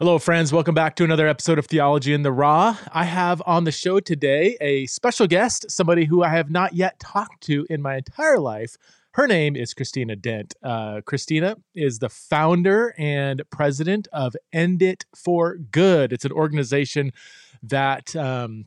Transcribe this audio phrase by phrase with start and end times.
[0.00, 0.52] Hello, friends.
[0.52, 2.76] Welcome back to another episode of Theology in the Raw.
[2.90, 6.98] I have on the show today a special guest, somebody who I have not yet
[6.98, 8.76] talked to in my entire life.
[9.12, 10.52] Her name is Christina Dent.
[10.64, 16.12] Uh, Christina is the founder and president of End It for Good.
[16.12, 17.12] It's an organization
[17.62, 18.64] that, um,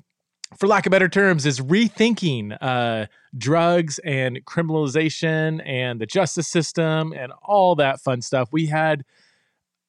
[0.57, 3.07] for lack of better terms, is rethinking uh,
[3.37, 8.47] drugs and criminalization and the justice system and all that fun stuff.
[8.53, 9.03] We had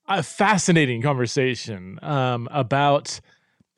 [0.09, 3.21] a fascinating conversation um, about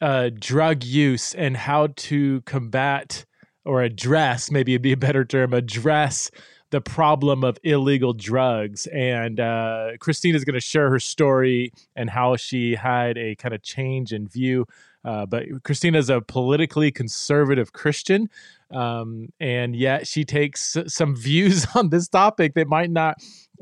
[0.01, 3.25] uh, drug use and how to combat
[3.65, 6.31] or address, maybe it'd be a better term, address
[6.71, 8.87] the problem of illegal drugs.
[8.87, 13.55] And uh, Christine is going to share her story and how she had a kind
[13.55, 14.67] of change in view.
[15.05, 18.29] Uh, but Christina is a politically conservative Christian,
[18.71, 23.17] um, and yet she takes some views on this topic that might not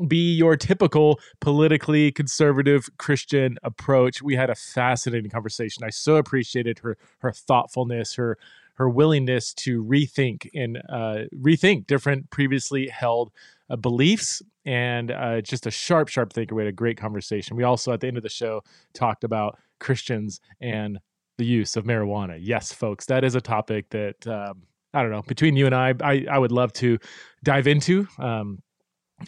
[0.07, 4.23] be your typical politically conservative Christian approach.
[4.23, 5.83] We had a fascinating conversation.
[5.85, 8.39] I so appreciated her her thoughtfulness, her
[8.75, 13.33] her willingness to rethink and uh, rethink different previously held
[13.71, 16.55] uh, beliefs and uh, just a sharp, sharp thinker.
[16.55, 17.57] We had a great conversation.
[17.57, 18.63] We also, at the end of the show,
[18.95, 21.01] talked about Christians and
[21.39, 22.39] the use of marijuana.
[22.41, 24.63] Yes, folks, that is a topic that um,
[24.99, 25.23] I don't know.
[25.23, 26.99] Between you and I, I, I would love to
[27.45, 28.07] dive into.
[28.19, 28.63] Um,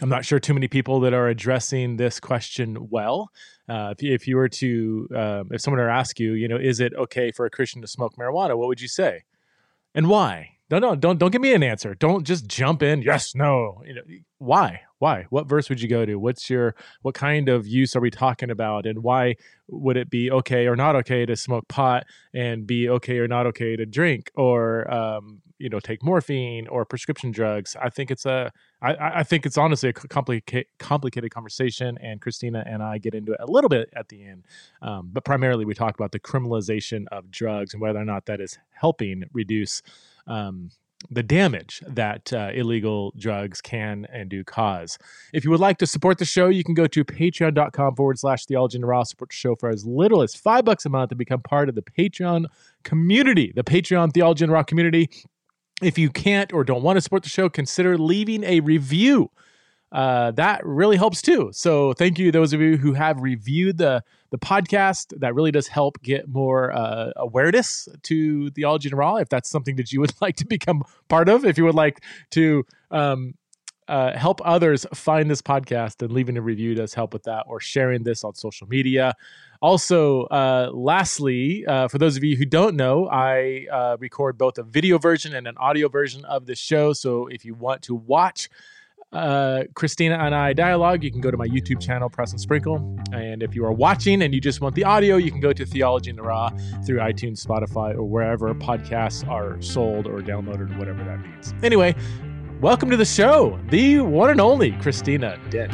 [0.01, 3.31] I'm not sure too many people that are addressing this question well.
[3.69, 6.47] Uh, if, you, if you were to, um, if someone were to ask you, you
[6.47, 8.57] know, is it okay for a Christian to smoke marijuana?
[8.57, 9.25] What would you say?
[9.95, 10.57] and why?
[10.71, 11.97] No, no, don't don't give me an answer.
[11.97, 13.03] Don't just jump in.
[13.03, 13.83] Yes, no.
[13.85, 14.03] You know,
[14.39, 14.83] why?
[15.01, 15.27] Why?
[15.31, 16.15] What verse would you go to?
[16.15, 18.87] What's your what kind of use are we talking about?
[18.87, 19.35] And why
[19.67, 23.47] would it be okay or not okay to smoke pot and be okay or not
[23.47, 27.75] okay to drink or um, you know take morphine or prescription drugs?
[27.81, 32.63] I think it's a I, I think it's honestly a complicated complicated conversation, and Christina
[32.65, 34.45] and I get into it a little bit at the end,
[34.83, 38.41] um, but primarily we talk about the criminalization of drugs and whether or not that
[38.41, 39.83] is helping reduce
[40.31, 40.71] um,
[41.11, 44.99] the damage that uh, illegal drugs can and do cause.
[45.33, 48.45] If you would like to support the show, you can go to patreon.com forward slash
[48.45, 49.03] theology and raw.
[49.03, 51.75] Support the show for as little as five bucks a month and become part of
[51.75, 52.45] the Patreon
[52.85, 55.09] community, the Patreon Theology and Raw community.
[55.83, 59.31] If you can't or don't want to support the show, consider leaving a review
[59.93, 61.51] uh, that really helps too.
[61.53, 65.19] So thank you those of you who have reviewed the the podcast.
[65.19, 69.17] That really does help get more uh, awareness to theology and raw.
[69.17, 72.05] If that's something that you would like to become part of, if you would like
[72.31, 73.35] to um,
[73.89, 77.59] uh, help others find this podcast and leaving a review does help with that, or
[77.59, 79.15] sharing this on social media.
[79.61, 84.59] Also, uh, lastly, uh, for those of you who don't know, I uh, record both
[84.59, 86.93] a video version and an audio version of this show.
[86.93, 88.49] So if you want to watch
[89.13, 92.97] uh, Christina and I dialogue, you can go to my YouTube channel, Preston Sprinkle.
[93.13, 95.67] And if you are watching and you just want the audio, you can go to
[95.67, 96.51] Theology in the Raw
[96.87, 101.55] through iTunes, Spotify, or wherever podcasts are sold or downloaded, whatever that means.
[101.63, 101.95] Anyway,
[102.61, 105.73] welcome to the show, the one and only Christina Dent.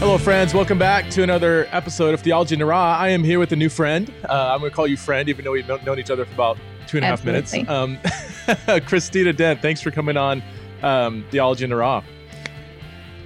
[0.00, 0.54] Hello, friends.
[0.54, 2.96] Welcome back to another episode of Theology Raw.
[2.96, 4.10] I am here with a new friend.
[4.26, 6.58] Uh, I'm going to call you friend, even though we've known each other for about
[6.86, 7.54] two and a half minutes.
[7.68, 7.98] Um,
[8.86, 10.42] Christina Dent, thanks for coming on
[10.82, 12.02] um, Theology Raw.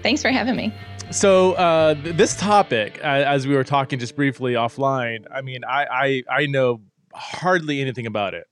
[0.02, 0.74] Thanks for having me.
[1.12, 5.86] So uh, this topic, uh, as we were talking just briefly offline, I mean, I,
[6.28, 6.80] I I know
[7.14, 8.48] hardly anything about it.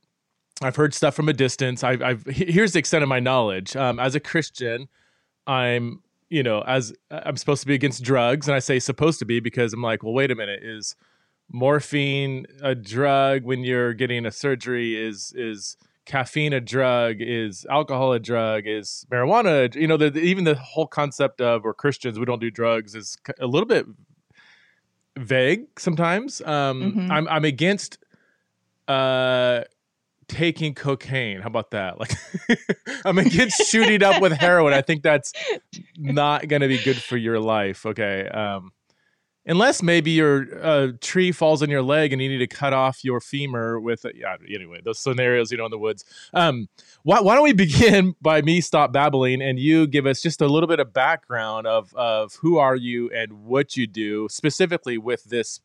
[0.63, 1.83] I've heard stuff from a distance.
[1.83, 3.75] I've, I've here's the extent of my knowledge.
[3.75, 4.89] Um, as a Christian,
[5.45, 9.27] I'm you know, as I'm supposed to be against drugs, and I say supposed to
[9.27, 10.97] be because I'm like, well, wait a minute, is
[11.51, 14.97] morphine a drug when you're getting a surgery?
[14.97, 15.77] Is is
[16.07, 17.17] caffeine a drug?
[17.21, 18.63] Is alcohol a drug?
[18.67, 19.75] Is marijuana?
[19.75, 23.19] You know, the, even the whole concept of we're Christians, we don't do drugs is
[23.39, 23.85] a little bit
[25.19, 26.41] vague sometimes.
[26.41, 27.13] Um, mm-hmm.
[27.13, 27.99] I'm I'm against
[28.89, 29.65] uh
[30.33, 31.41] taking cocaine.
[31.41, 32.01] How about that?
[32.01, 32.13] Like,
[33.05, 34.73] I mean, against shooting up with heroin.
[34.73, 35.33] I think that's
[35.97, 37.85] not going to be good for your life.
[37.87, 38.27] Okay.
[38.29, 38.73] Um,
[39.47, 43.05] unless maybe your uh, tree falls on your leg and you need to cut off
[43.05, 46.69] your femur with a, yeah anyway those scenarios you know in the woods um,
[47.03, 50.47] why, why, don't we begin by me stop babbling and you give us just a
[50.47, 55.25] little bit of background of of who are you and what you do specifically with
[55.25, 55.61] this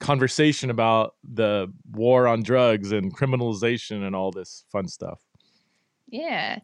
[0.00, 5.20] conversation about the war on drugs and criminalization and all this fun stuff.
[6.08, 6.58] Yeah.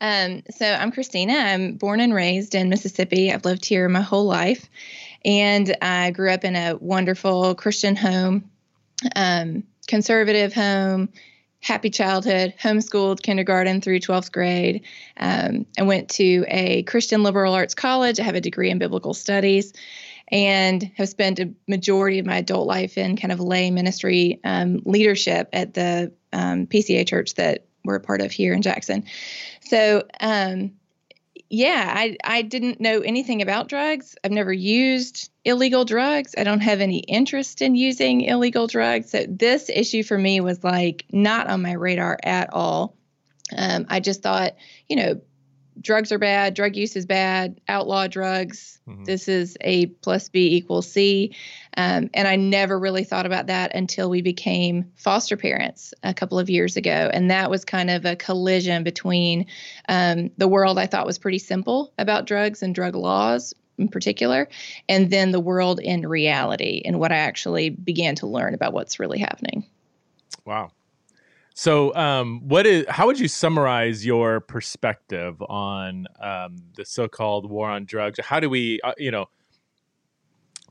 [0.00, 1.34] Um, so I'm Christina.
[1.34, 3.32] I'm born and raised in Mississippi.
[3.32, 4.68] I've lived here my whole life.
[5.24, 8.50] And I grew up in a wonderful Christian home,
[9.14, 11.10] um, conservative home,
[11.60, 14.82] happy childhood, homeschooled kindergarten through 12th grade.
[15.18, 18.18] Um, I went to a Christian liberal arts college.
[18.18, 19.74] I have a degree in biblical studies
[20.30, 24.80] and have spent a majority of my adult life in kind of lay ministry um,
[24.84, 29.04] leadership at the um, PCA church that we're a part of here in Jackson.
[29.62, 30.72] So, um,
[31.48, 34.14] yeah, I, I didn't know anything about drugs.
[34.22, 36.34] I've never used illegal drugs.
[36.38, 39.10] I don't have any interest in using illegal drugs.
[39.10, 42.96] So, this issue for me was like not on my radar at all.
[43.56, 44.54] Um, I just thought,
[44.88, 45.20] you know,
[45.80, 48.80] drugs are bad, drug use is bad, outlaw drugs.
[48.88, 49.04] Mm-hmm.
[49.04, 51.34] This is A plus B equals C.
[51.76, 56.38] Um, and I never really thought about that until we became foster parents a couple
[56.38, 57.10] of years ago.
[57.12, 59.46] And that was kind of a collision between
[59.88, 64.46] um, the world I thought was pretty simple about drugs and drug laws in particular,
[64.90, 69.00] and then the world in reality and what I actually began to learn about what's
[69.00, 69.64] really happening.
[70.44, 70.70] Wow.
[71.54, 72.86] So, um, what is?
[72.88, 78.18] How would you summarize your perspective on um, the so-called war on drugs?
[78.22, 79.26] How do we, uh, you know,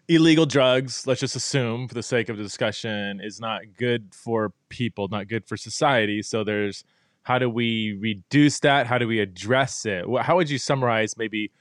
[0.07, 1.05] illegal drugs?
[1.05, 5.27] Let's just assume, for the sake of the discussion, is not good for people, not
[5.27, 6.21] good for society.
[6.21, 6.83] So, there's
[7.23, 8.87] how do we reduce that?
[8.87, 10.05] How do we address it?
[10.21, 11.51] How would you summarize maybe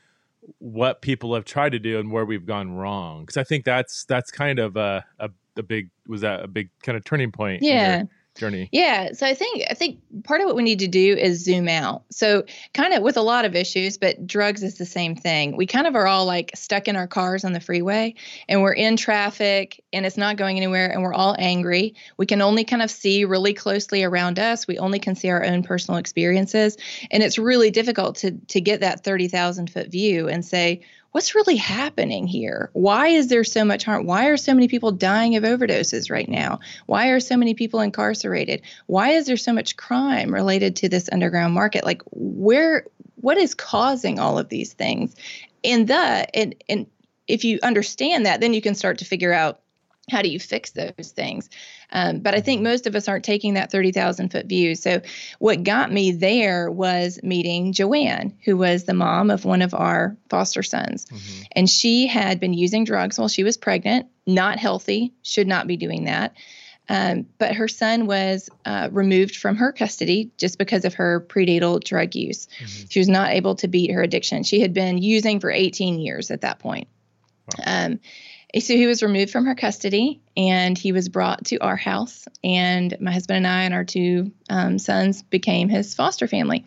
[0.59, 3.23] what people have tried to do and where we've gone wrong?
[3.23, 6.70] Because I think that's that's kind of a, a, a big was that a big
[6.85, 7.62] kind of turning point.
[7.62, 8.05] Yeah
[8.38, 8.69] journey?
[8.73, 9.12] Yeah.
[9.12, 12.05] So I think I think part of what we need to do is zoom out.
[12.11, 15.56] So kind of with a lot of issues, but drugs is the same thing.
[15.56, 18.14] We kind of are all like stuck in our cars on the freeway
[18.49, 21.94] and we're in traffic and it's not going anywhere and we're all angry.
[22.17, 24.67] We can only kind of see really closely around us.
[24.67, 26.76] We only can see our own personal experiences.
[27.11, 30.82] And it's really difficult to to get that 30,000 foot view and say,
[31.12, 32.70] what's really happening here?
[32.72, 34.06] Why is there so much harm?
[34.06, 36.60] Why are so many people dying of overdoses right now?
[36.87, 38.62] Why are so many people incarcerated?
[38.87, 41.84] Why is there so much crime related to this underground market?
[41.84, 42.84] Like where
[43.16, 45.14] what is causing all of these things?
[45.64, 46.87] And the and and
[47.26, 49.60] if you understand that, then you can start to figure out
[50.10, 51.49] how do you fix those things?
[51.90, 54.75] Um, but I think most of us aren't taking that 30,000 foot view.
[54.75, 55.00] So,
[55.38, 60.16] what got me there was meeting Joanne, who was the mom of one of our
[60.28, 61.06] foster sons.
[61.06, 61.43] Mm-hmm.
[61.52, 65.76] And she had been using drugs while she was pregnant, not healthy, should not be
[65.76, 66.34] doing that.
[66.90, 71.78] Um, but her son was uh, removed from her custody just because of her prenatal
[71.81, 72.49] drug use.
[72.58, 72.87] Mm-hmm.
[72.88, 74.43] She was not able to beat her addiction.
[74.43, 76.88] She had been using for 18 years at that point.
[77.58, 77.64] Wow.
[77.66, 78.00] Um,
[78.55, 82.27] so he was removed from her custody and he was brought to our house.
[82.43, 86.65] And my husband and I and our two um, sons became his foster family.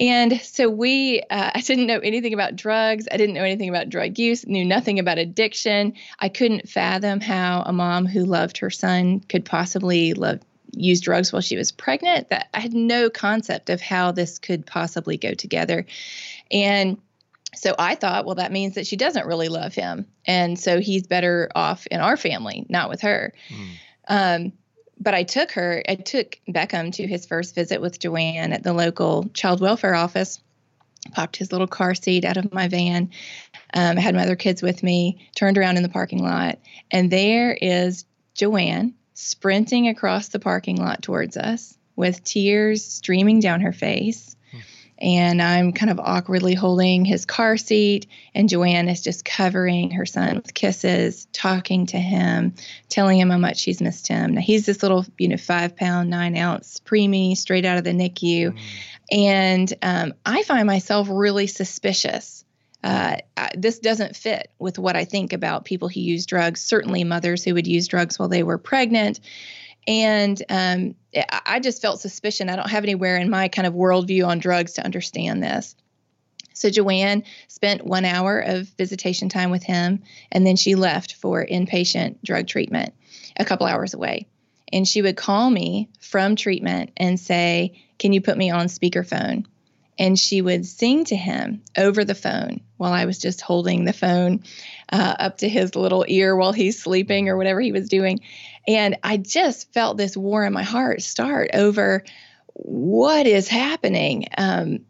[0.00, 3.06] And so we, uh, I didn't know anything about drugs.
[3.10, 5.94] I didn't know anything about drug use, knew nothing about addiction.
[6.18, 10.40] I couldn't fathom how a mom who loved her son could possibly love,
[10.72, 12.30] use drugs while she was pregnant.
[12.30, 15.86] That I had no concept of how this could possibly go together.
[16.50, 16.98] And
[17.58, 20.06] so I thought, well, that means that she doesn't really love him.
[20.24, 23.34] And so he's better off in our family, not with her.
[23.48, 23.68] Mm.
[24.08, 24.52] Um,
[25.00, 28.72] but I took her, I took Beckham to his first visit with Joanne at the
[28.72, 30.40] local child welfare office,
[31.12, 33.10] popped his little car seat out of my van.
[33.74, 36.58] Um, had my other kids with me, turned around in the parking lot,
[36.90, 43.60] and there is Joanne sprinting across the parking lot towards us with tears streaming down
[43.60, 44.36] her face
[45.00, 50.06] and I'm kind of awkwardly holding his car seat, and Joanne is just covering her
[50.06, 52.54] son with kisses, talking to him,
[52.88, 54.34] telling him how much she's missed him.
[54.34, 57.92] Now he's this little, you know, five pound, nine ounce preemie straight out of the
[57.92, 58.58] NICU, mm.
[59.12, 62.44] and um, I find myself really suspicious.
[62.82, 63.16] Uh,
[63.56, 66.60] this doesn't fit with what I think about people who use drugs.
[66.60, 69.20] Certainly, mothers who would use drugs while they were pregnant.
[69.88, 70.94] And um,
[71.46, 72.50] I just felt suspicion.
[72.50, 75.74] I don't have anywhere in my kind of worldview on drugs to understand this.
[76.52, 81.44] So Joanne spent one hour of visitation time with him, and then she left for
[81.44, 82.92] inpatient drug treatment
[83.36, 84.26] a couple hours away.
[84.70, 89.46] And she would call me from treatment and say, Can you put me on speakerphone?
[89.98, 93.92] And she would sing to him over the phone while I was just holding the
[93.92, 94.44] phone
[94.92, 98.20] uh, up to his little ear while he's sleeping or whatever he was doing.
[98.68, 102.04] And I just felt this war in my heart start over
[102.52, 104.26] what is happening.
[104.36, 104.80] Um,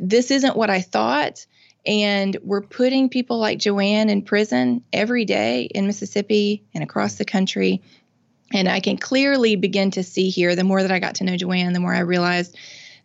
[0.00, 1.46] this isn't what I thought.
[1.86, 7.24] And we're putting people like Joanne in prison every day in Mississippi and across the
[7.24, 7.80] country.
[8.52, 11.36] And I can clearly begin to see here the more that I got to know
[11.36, 12.56] Joanne, the more I realized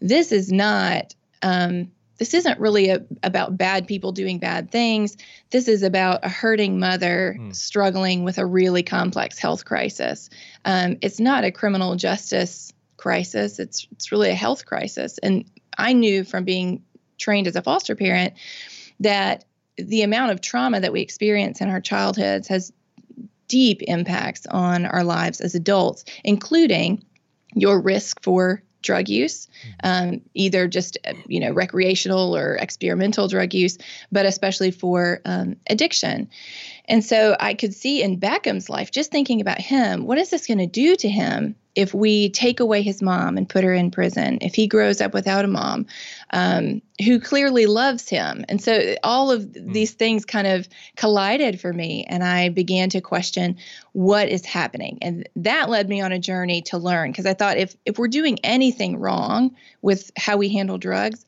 [0.02, 1.14] this is not
[1.44, 5.18] um, this isn't really a, about bad people doing bad things.
[5.50, 7.56] This is about a hurting mother mm.
[7.56, 10.30] struggling with a really complex health crisis.
[10.64, 13.60] Um, it's not a criminal justice crisis.
[13.60, 15.18] It's it's really a health crisis.
[15.18, 16.84] And I knew from being
[17.18, 18.34] trained as a foster parent
[19.00, 19.46] that
[19.78, 22.72] the amount of trauma that we experience in our childhoods has
[23.48, 27.04] deep impacts on our lives as adults, including
[27.56, 30.14] your risk for drug use, mm-hmm.
[30.14, 33.78] um, either just uh, you know recreational or experimental drug use,
[34.12, 36.30] but especially for um, addiction.
[36.86, 40.48] And so I could see in Beckham's life, just thinking about him, what is this
[40.48, 43.90] going to do to him if we take away his mom and put her in
[43.90, 45.88] prison, if he grows up without a mom
[46.30, 48.46] um, who clearly loves him.
[48.48, 49.72] And so all of hmm.
[49.72, 53.58] these things kind of collided for me, and I began to question
[53.94, 55.00] what is happening.
[55.02, 58.08] And that led me on a journey to learn because I thought if, if we're
[58.08, 61.26] doing anything wrong with how we handle drugs,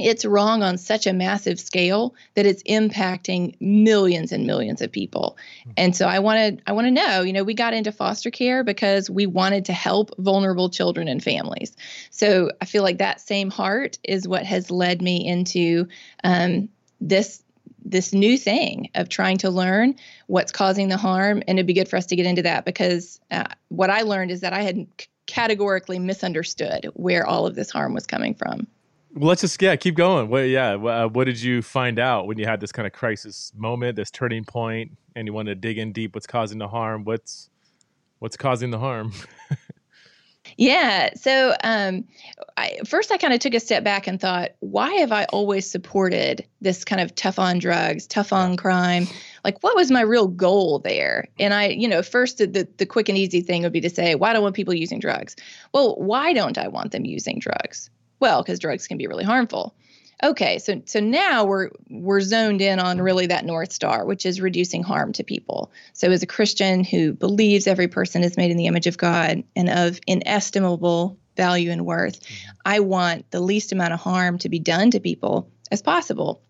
[0.00, 5.36] it's wrong on such a massive scale that it's impacting millions and millions of people.
[5.64, 5.70] Hmm.
[5.76, 8.64] And so I wanted I want to know, you know, we got into foster care
[8.64, 11.76] because we wanted to help vulnerable children and families.
[12.10, 15.88] So I feel like that same heart is what has led me into
[16.24, 16.68] um,
[17.00, 17.42] this
[17.84, 19.94] this new thing of trying to learn
[20.26, 23.20] what's causing the harm and it'd be good for us to get into that because
[23.30, 24.86] uh, what i learned is that i had
[25.26, 28.66] categorically misunderstood where all of this harm was coming from
[29.14, 30.28] let's just yeah keep going.
[30.28, 33.52] What yeah, uh, what did you find out when you had this kind of crisis
[33.56, 36.14] moment, this turning point, and you wanted to dig in deep?
[36.14, 37.04] What's causing the harm?
[37.04, 37.50] What's
[38.18, 39.12] what's causing the harm?
[40.56, 41.10] yeah.
[41.14, 42.04] So um,
[42.56, 45.70] I, first, I kind of took a step back and thought, why have I always
[45.70, 49.06] supported this kind of tough on drugs, tough on crime?
[49.44, 51.26] Like, what was my real goal there?
[51.38, 53.90] And I, you know, first the, the the quick and easy thing would be to
[53.90, 55.34] say, why don't I want people using drugs?
[55.72, 57.90] Well, why don't I want them using drugs?
[58.20, 59.74] Well, because drugs can be really harmful.
[60.22, 64.40] Okay, so so now we're we're zoned in on really that north star, which is
[64.40, 65.72] reducing harm to people.
[65.94, 69.42] So as a Christian who believes every person is made in the image of God
[69.56, 72.50] and of inestimable value and worth, mm-hmm.
[72.66, 76.42] I want the least amount of harm to be done to people as possible.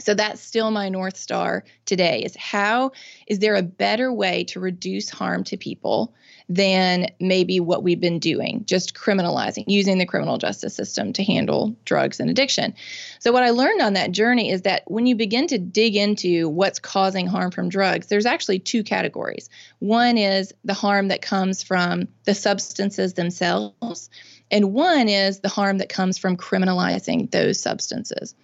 [0.00, 2.92] So that's still my north star today is how
[3.26, 6.14] is there a better way to reduce harm to people
[6.48, 11.76] than maybe what we've been doing, just criminalizing, using the criminal justice system to handle
[11.84, 12.74] drugs and addiction.
[13.18, 16.48] So, what I learned on that journey is that when you begin to dig into
[16.48, 19.50] what's causing harm from drugs, there's actually two categories.
[19.80, 24.08] One is the harm that comes from the substances themselves,
[24.50, 28.34] and one is the harm that comes from criminalizing those substances.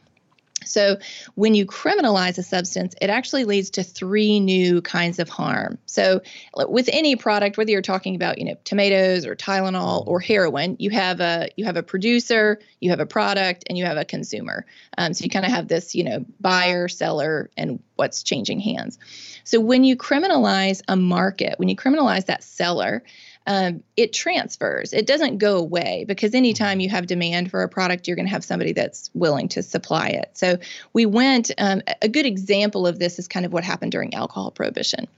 [0.65, 0.99] So,
[1.35, 5.79] when you criminalize a substance, it actually leads to three new kinds of harm.
[5.87, 6.23] So,
[6.57, 10.91] with any product, whether you're talking about, you know, tomatoes or Tylenol or heroin, you
[10.91, 14.67] have a you have a producer, you have a product, and you have a consumer.
[14.99, 18.99] Um, so you kind of have this, you know, buyer, seller, and what's changing hands.
[19.45, 23.03] So when you criminalize a market, when you criminalize that seller,
[23.47, 24.93] um, it transfers.
[24.93, 28.33] It doesn't go away because anytime you have demand for a product, you're going to
[28.33, 30.31] have somebody that's willing to supply it.
[30.35, 30.59] So
[30.93, 34.51] we went, um, a good example of this is kind of what happened during alcohol
[34.51, 35.09] prohibition.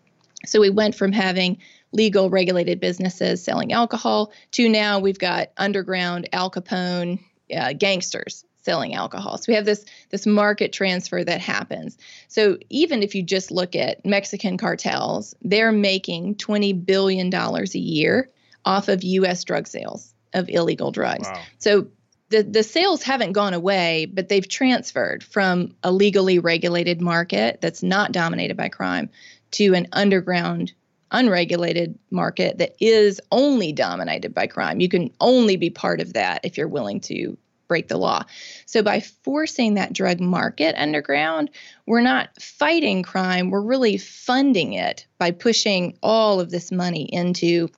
[0.44, 1.58] So we went from having
[1.92, 7.20] legal regulated businesses selling alcohol to now we've got underground Al Capone
[7.56, 9.38] uh, gangsters selling alcohol.
[9.38, 11.96] So we have this this market transfer that happens.
[12.28, 17.78] So even if you just look at Mexican cartels, they're making 20 billion dollars a
[17.78, 18.28] year
[18.64, 21.28] off of US drug sales of illegal drugs.
[21.28, 21.42] Wow.
[21.58, 21.86] So
[22.28, 27.84] the, the sales haven't gone away, but they've transferred from a legally regulated market that's
[27.84, 29.10] not dominated by crime
[29.52, 30.72] to an underground
[31.12, 34.80] unregulated market that is only dominated by crime.
[34.80, 38.24] You can only be part of that if you're willing to break the law.
[38.66, 41.50] So by forcing that drug market underground,
[41.86, 47.68] we're not fighting crime, we're really funding it by pushing all of this money into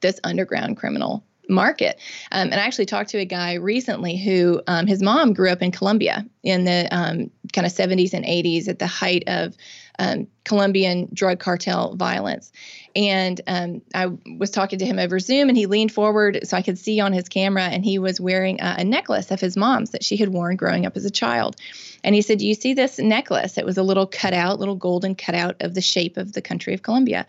[0.00, 1.98] this underground criminal market.
[2.30, 5.62] Um, and I actually talked to a guy recently who um, his mom grew up
[5.62, 9.56] in Colombia in the um, kind of 70s and 80s at the height of
[9.98, 12.52] um, Colombian drug cartel violence.
[12.94, 14.06] And um, I
[14.38, 17.12] was talking to him over Zoom, and he leaned forward so I could see on
[17.12, 20.30] his camera, and he was wearing a, a necklace of his mom's that she had
[20.30, 21.56] worn growing up as a child.
[22.04, 23.58] And he said, Do you see this necklace?
[23.58, 26.82] It was a little cutout, little golden cutout of the shape of the country of
[26.82, 27.26] Colombia.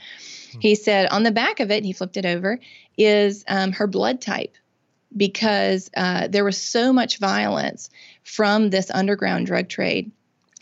[0.53, 0.59] Hmm.
[0.59, 2.59] He said, On the back of it, he flipped it over,
[2.97, 4.55] is um, her blood type
[5.15, 7.89] because uh, there was so much violence
[8.23, 10.11] from this underground drug trade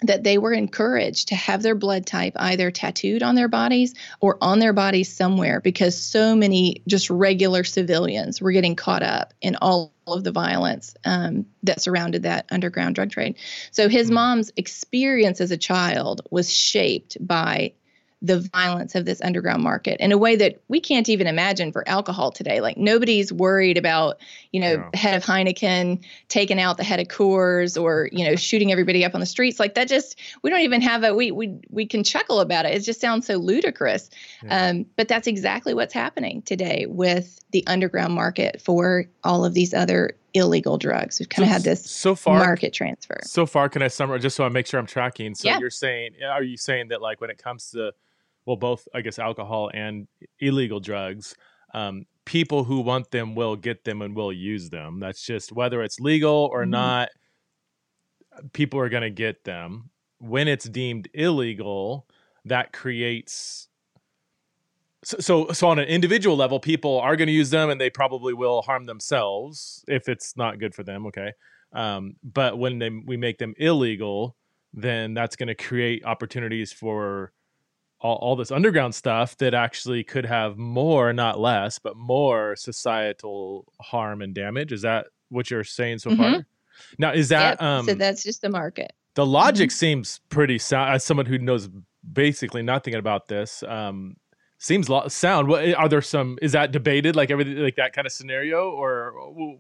[0.02, 4.38] that they were encouraged to have their blood type either tattooed on their bodies or
[4.42, 9.56] on their bodies somewhere because so many just regular civilians were getting caught up in
[9.62, 13.36] all of the violence um, that surrounded that underground drug trade.
[13.72, 14.16] So his Hmm.
[14.16, 17.74] mom's experience as a child was shaped by
[18.24, 21.88] the violence of this underground market in a way that we can't even imagine for
[21.90, 22.62] alcohol today.
[22.62, 24.20] Like nobody's worried about,
[24.52, 24.90] you know, Yeah.
[24.92, 29.04] the head of Heineken taking out the head of Coors or, you know, shooting everybody
[29.04, 29.60] up on the streets.
[29.60, 32.76] Like that just we don't even have a we we we can chuckle about it.
[32.76, 34.12] It just sounds so ludicrous.
[34.44, 34.68] Yeah.
[34.70, 39.74] Um, but that's exactly what's happening today with the underground market for all of these
[39.74, 41.20] other illegal drugs.
[41.20, 43.20] We've kind of had this so far market transfer.
[43.24, 45.34] So far, can I summarize just so I make sure I'm tracking?
[45.34, 45.58] So Yeah.
[45.60, 47.92] you're saying, are you saying that like when it comes to,
[48.46, 50.08] well, both I guess alcohol and
[50.40, 51.36] illegal drugs,
[51.74, 55.00] um, people who want them will get them and will use them.
[55.00, 56.70] That's just whether it's legal or Mhm.
[56.70, 57.10] not.
[58.54, 59.90] People are going to get them.
[60.20, 62.08] When it's deemed illegal,
[62.46, 63.68] that creates.
[65.04, 67.90] So, so, so on an individual level, people are going to use them, and they
[67.90, 71.08] probably will harm themselves if it's not good for them.
[71.08, 71.32] Okay,
[71.74, 74.36] um, but when they, we make them illegal,
[74.74, 77.34] then that's going to create opportunities for
[78.02, 83.72] all, all this underground stuff that actually could have more, not less, but more societal
[83.80, 84.72] harm and damage.
[84.72, 86.46] Is that what you're saying so far?
[86.98, 87.62] Now, is that Yep.
[87.62, 88.94] um, so that's just the market.
[89.16, 90.94] the logic seems pretty sound?
[90.96, 91.70] As someone who knows
[92.12, 94.18] basically nothing about this, um,
[94.58, 95.48] seems lo- sound.
[95.48, 96.38] What are there some?
[96.42, 99.12] Is that debated like everything like that kind of scenario, or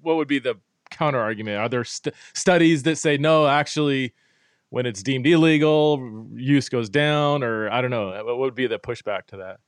[0.01, 0.55] what would be the
[0.89, 1.57] counter argument?
[1.57, 4.13] Are there st- studies that say no, actually?
[4.71, 8.09] When it's deemed illegal, use goes down, or I don't know.
[8.23, 9.59] What would be the pushback to that?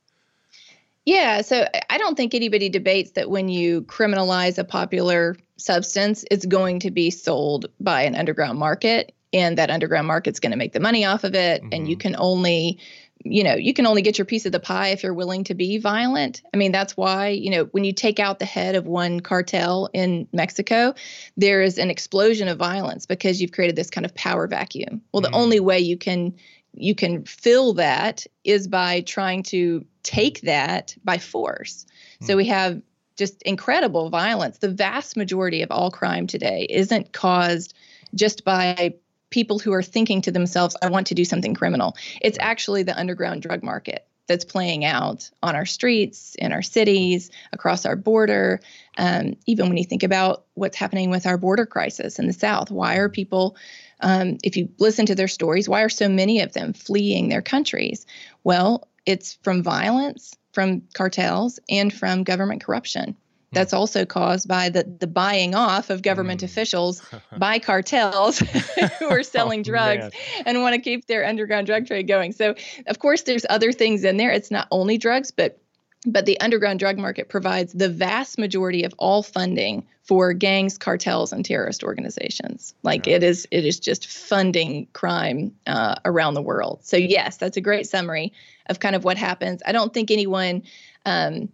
[1.04, 6.46] Yeah, so I- don't think anybody debates that when you criminalize a popular substance, it's
[6.46, 10.72] going to be sold by an underground market, and that underground market's going to make
[10.72, 11.62] the money off of it.
[11.70, 12.00] And you Mhm.
[12.00, 12.78] can only,
[13.24, 15.54] you know, you can only get your piece of the pie if you're willing to
[15.54, 16.42] be violent.
[16.52, 19.88] I mean, that's why, you know, when you take out the head of one cartel
[19.94, 20.94] in Mexico,
[21.36, 25.00] there is an explosion of violence because you've created this kind of power vacuum.
[25.12, 25.34] Well, the Mhm.
[25.34, 26.34] only way you can
[26.76, 31.86] you can fill that is by trying to take that by force.
[32.20, 32.36] So Hmm.
[32.36, 32.82] we have
[33.16, 34.58] just incredible violence.
[34.58, 37.74] The vast majority of all crime today isn't caused
[38.14, 38.94] just by
[39.34, 41.96] people who are thinking to themselves, I want to do something criminal.
[42.22, 47.32] It's actually the underground drug market that's playing out on our streets, in our cities,
[47.52, 48.60] across our border.
[48.96, 52.70] Um, even when you think about what's happening with our border crisis in the South,
[52.70, 53.56] why are people,
[54.00, 57.42] um, if you listen to their stories, why are so many of them fleeing their
[57.42, 58.06] countries?
[58.44, 63.16] Well, it's from violence, from cartels, and from government corruption.
[63.54, 66.44] That's also caused by the, the buying off of government Mm.
[66.44, 67.02] officials
[67.38, 68.38] by cartels
[68.98, 70.42] who are selling Oh, drugs man.
[70.46, 72.32] and want to keep their underground drug trade going.
[72.32, 72.54] So,
[72.86, 74.30] of course, there's other things in there.
[74.32, 75.58] It's not only drugs, but
[76.06, 81.32] but the underground drug market provides the vast majority of all funding for gangs, cartels,
[81.32, 82.74] and terrorist organizations.
[82.82, 83.14] Like Yeah.
[83.16, 86.80] it is, it is just funding crime uh, around the world.
[86.82, 88.34] So yes, that's a great summary
[88.66, 89.62] of kind of what happens.
[89.64, 90.64] I don't think anyone.
[91.06, 91.48] Um,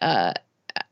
[0.00, 0.32] uh,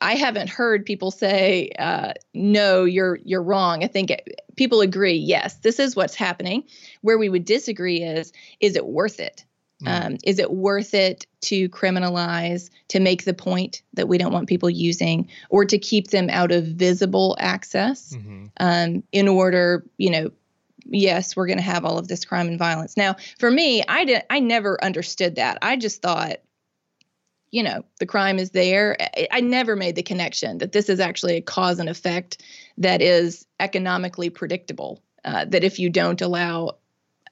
[0.00, 5.14] I haven't heard people say, uh, "No, you're you're wrong." I think it, people agree.
[5.14, 6.64] Yes, this is what's happening.
[7.02, 9.44] Where we would disagree is, is it worth it?
[9.82, 10.06] Mm.
[10.06, 14.48] Um, is it worth it to criminalize to make the point that we don't want
[14.48, 18.50] people using, or to keep them out of visible access Mhm.
[18.58, 20.30] um, in order, you know?
[20.92, 22.96] Yes, we're going to have all of this crime and violence.
[22.96, 24.22] Now, for me, I did.
[24.28, 25.58] I never understood that.
[25.62, 26.38] I just thought
[27.50, 28.96] you know the crime is there.
[29.00, 32.42] I, I never made the connection that this is actually a cause and effect
[32.78, 36.76] that is economically predictable uh, that if you don't allow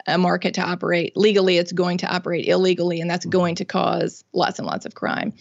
[0.07, 4.24] a market to operate legally it's going to operate illegally and that's going to cause
[4.33, 5.33] lots and lots of crime.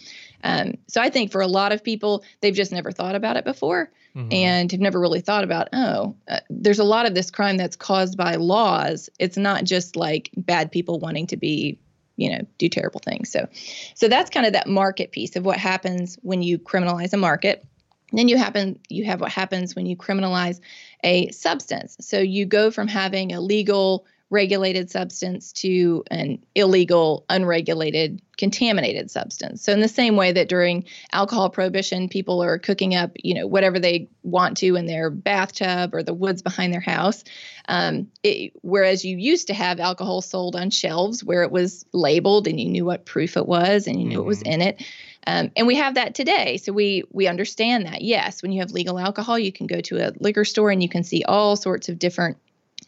[0.44, 3.44] Um, so i think for a lot of people they've just never thought about it
[3.44, 4.32] before Mhm.
[4.32, 7.76] and have never really thought about oh uh, there's a lot of this crime that's
[7.76, 9.10] caused by laws.
[9.18, 11.78] It's not just like bad people wanting to be
[12.18, 13.30] you know do terrible things.
[13.30, 13.48] So
[13.94, 17.64] so that's kind of that market piece of what happens when you criminalize a market.
[18.12, 20.60] Then you happen you have what happens when you criminalize
[21.04, 21.96] a substance.
[22.00, 29.62] So you go from having a legal regulated substance to an illegal unregulated contaminated substance.
[29.62, 33.46] So in the same way that during alcohol prohibition people are cooking up you know
[33.46, 37.24] whatever they want to in their bathtub or the woods behind their house
[37.68, 42.46] um, it, whereas you used to have alcohol sold on shelves where it was labeled
[42.46, 44.54] and you knew what proof it was and you knew it was Mhm.
[44.54, 44.82] in it.
[45.26, 46.56] Um, and we have that today.
[46.58, 48.02] So we we understand that.
[48.02, 50.88] Yes when you have legal alcohol you can go to a liquor store and you
[50.88, 52.36] can see all sorts of different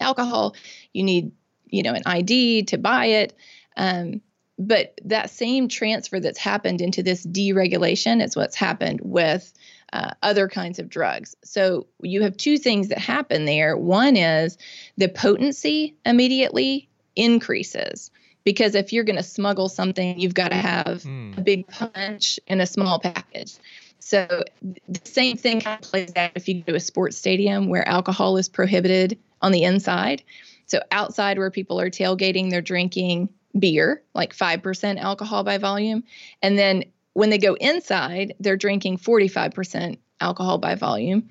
[0.00, 0.54] alcohol
[0.92, 1.32] you need
[1.66, 3.34] you know an id to buy it
[3.76, 4.20] um,
[4.60, 9.50] but that same transfer that's happened into this deregulation is what's happened with
[9.92, 11.34] uh, other kinds of drugs.
[11.42, 13.76] So you have two things that happen there.
[13.76, 14.58] One is
[14.98, 18.10] the potency immediately increases
[18.44, 21.36] because if you're going to smuggle something, you've got to have mm.
[21.38, 23.54] a big punch in a small package.
[23.98, 24.44] So
[24.88, 27.86] the same thing kind of plays out if you go to a sports stadium where
[27.86, 30.22] alcohol is prohibited on the inside.
[30.66, 36.04] So outside where people are tailgating, they're drinking beer, like 5% alcohol by volume.
[36.42, 41.28] And then when they go inside, they're drinking 45% alcohol by volume.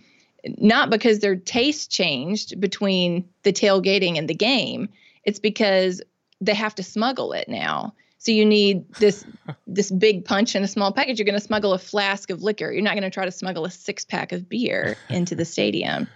[0.58, 4.90] Not because their taste changed between the tailgating and the game,
[5.24, 6.02] it's because
[6.42, 7.94] they have to smuggle it now.
[8.20, 9.26] So you need this
[9.68, 11.20] this big punch in a small package.
[11.20, 12.72] You're going to smuggle a flask of liquor.
[12.72, 16.08] You're not going to try to smuggle a six pack of beer into the stadium.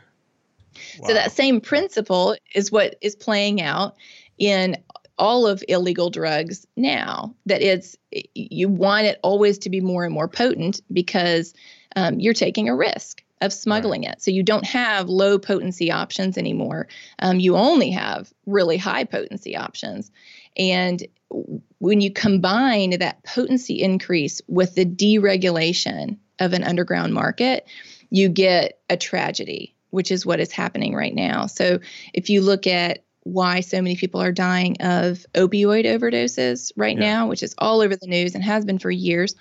[0.99, 1.07] Wow.
[1.07, 3.95] So that same principle is what is playing out
[4.37, 4.77] in
[5.17, 7.35] all of illegal drugs now.
[7.45, 7.95] That it's
[8.33, 11.53] you want it always to be more and more potent because
[11.95, 14.13] um, you're taking a risk of smuggling right.
[14.13, 14.21] it.
[14.21, 16.87] So you don't have low potency options anymore.
[17.19, 20.11] Um, you only have really high potency options.
[20.55, 21.05] And
[21.79, 27.67] when you combine that potency increase with the deregulation of an underground market
[28.13, 31.79] you get a tragedy which is what is happening right now so
[32.13, 37.13] if you look at why so many people are dying of opioid overdoses right yeah.
[37.13, 39.35] now, which is all over the news and has been for years.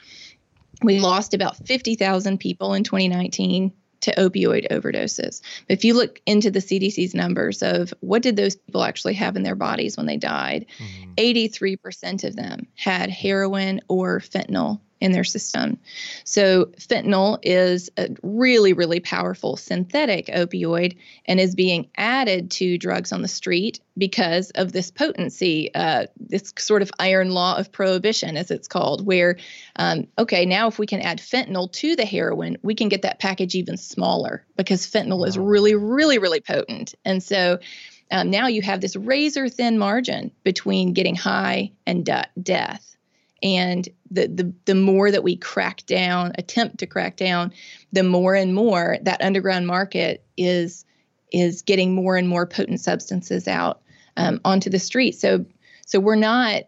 [0.82, 5.42] We lost about 50,000 people in 2019 to opioid overdoses.
[5.68, 9.44] If you look into the CDC's numbers of what did those people actually have in
[9.44, 11.12] their bodies when they died, mm-hmm.
[11.14, 15.78] 83% of them had heroin or fentanyl in their system.
[16.24, 23.12] So, fentanyl is a really, really powerful synthetic opioid and is being added to drugs
[23.12, 28.36] on the street because of this potency, uh, this sort of iron law of prohibition,
[28.36, 29.36] as it's called, where,
[29.74, 33.18] um, okay, now if we can add fentanyl to the heroin, we can get that
[33.18, 36.94] package even smaller because fentanyl is really, really, really potent.
[37.04, 37.58] And so,
[38.12, 42.92] um, now you have this razor thin margin between getting high and de- death
[43.42, 47.52] and the, the the more that we crack down attempt to crack down
[47.92, 50.85] the more and more that underground market is
[51.33, 53.81] is getting more and more potent substances out
[54.16, 55.12] um, onto the street.
[55.12, 55.44] So
[55.87, 56.64] so we're not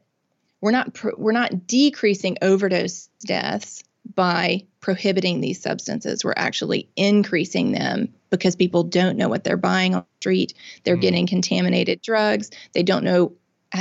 [0.60, 3.84] we're not we're not decreasing overdose deaths
[4.14, 6.24] by prohibiting these substances.
[6.24, 10.54] We're actually increasing them because people don't know what they're buying on the street.
[10.84, 11.02] They're mm.
[11.02, 12.50] getting contaminated drugs.
[12.72, 13.32] They don't know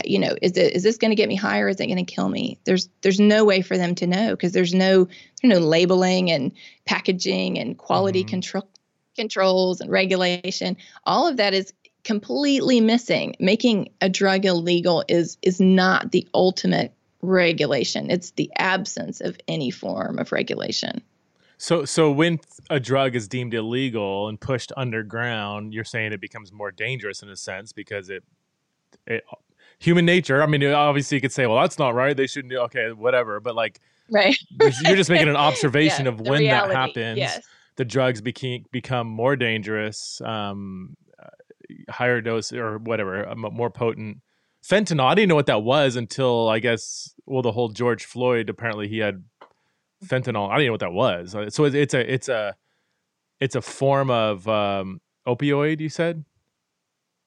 [0.05, 1.69] you know is it is this going to get me higher?
[1.69, 2.59] Is it going to kill me?
[2.65, 5.07] There's there's no way for them to know because there's no
[5.41, 6.51] you know labeling and
[6.85, 8.29] packaging and quality mm-hmm.
[8.29, 8.69] control
[9.15, 10.75] controls and regulation.
[11.05, 13.35] All of that is completely missing.
[13.39, 18.09] Making a drug illegal is is not the ultimate regulation.
[18.09, 21.01] It's the absence of any form of regulation.
[21.57, 26.51] So so when a drug is deemed illegal and pushed underground you're saying it becomes
[26.51, 28.23] more dangerous in a sense because it
[29.07, 29.23] it
[29.79, 30.41] human nature.
[30.41, 32.15] I mean, obviously you could say, well, that's not right.
[32.15, 33.39] They shouldn't do okay, whatever.
[33.39, 34.37] But like, right?
[34.59, 37.17] you're just making an observation yeah, of when reality, that happens.
[37.17, 37.41] Yes.
[37.75, 44.19] The drugs became become more dangerous, um, uh, higher dose or whatever, uh, more potent.
[44.63, 45.05] Fentanyl.
[45.05, 47.13] I didn't know what that was until I guess.
[47.25, 48.49] Well, the whole George Floyd.
[48.49, 49.23] Apparently, he had
[50.05, 50.49] fentanyl.
[50.49, 51.35] I didn't know what that was.
[51.35, 52.55] Uh, so it's a it's a
[53.39, 55.79] it's a form of um, opioid.
[55.79, 56.23] You said.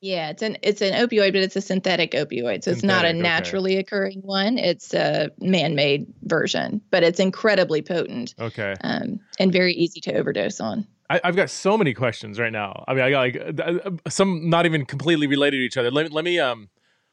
[0.01, 3.05] Yeah, it's an it's an opioid, but it's a synthetic opioid, so synthetic, it's not
[3.07, 3.81] a naturally okay.
[3.81, 4.59] occurring one.
[4.59, 8.35] It's a man-made version, but it's incredibly potent.
[8.39, 8.75] Okay.
[8.83, 10.87] Um, and very easy to overdose on.
[11.09, 12.85] I, have got so many questions right now.
[12.89, 15.91] I mean, I got like uh, uh, some not even completely related to each other.
[15.91, 16.69] Let, let me um,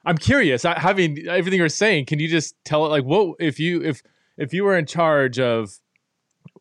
[0.06, 0.65] I'm curious.
[0.65, 4.02] I, having everything you're saying, can you just tell it like what if you if
[4.38, 5.80] if you were in charge of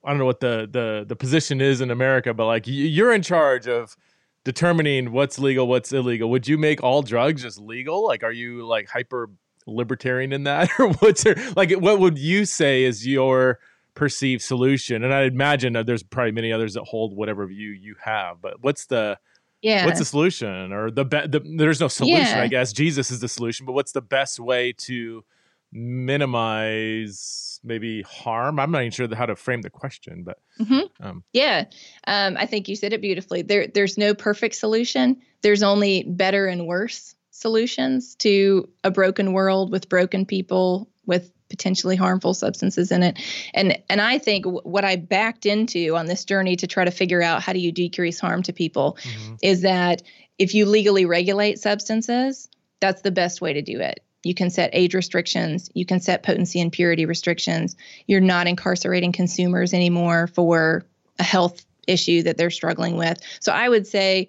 [0.05, 3.23] I don't know what the the the position is in America, but like you're in
[3.23, 3.97] charge of
[4.45, 6.31] determining what's legal, what's illegal.
[6.31, 8.05] Would you make all drugs just legal?
[8.05, 9.31] Like, are you like hyper
[9.67, 11.73] libertarian in that, or what's your like?
[11.73, 13.59] What would you say is your
[13.95, 15.05] perceived solution?
[15.05, 18.41] And I imagine that there's probably many others that hold whatever view you have.
[18.41, 19.19] But what's the
[19.63, 19.87] yeah.
[19.87, 20.73] What's the solution?
[20.73, 22.43] Or the, be- the there's no solution, yeah.
[22.43, 22.73] I guess.
[22.73, 25.25] Jesus is the solution, but what's the best way to
[25.73, 28.59] minimize maybe harm?
[28.59, 31.05] I'm not even sure how to frame the question but mm-hmm.
[31.05, 31.65] um, yeah.
[32.07, 33.43] Um, i think you said it beautifully.
[33.43, 35.21] There there's no perfect solution.
[35.43, 41.97] There's only better and worse solutions to a broken world with broken people with potentially
[41.97, 43.19] harmful substances in it.
[43.53, 47.23] And and i think what i backed into on this journey to try to figure
[47.23, 49.35] out how do you decrease harm to people mm-hmm.
[49.43, 50.03] is that
[50.39, 52.49] if you legally regulate substances
[52.81, 55.71] that's the best way to do it You can set age restrictions.
[55.75, 57.77] You can set potency and purity restrictions.
[58.07, 60.85] You're not incarcerating consumers anymore for
[61.19, 63.19] a health issue that they're struggling with.
[63.41, 64.29] So I would say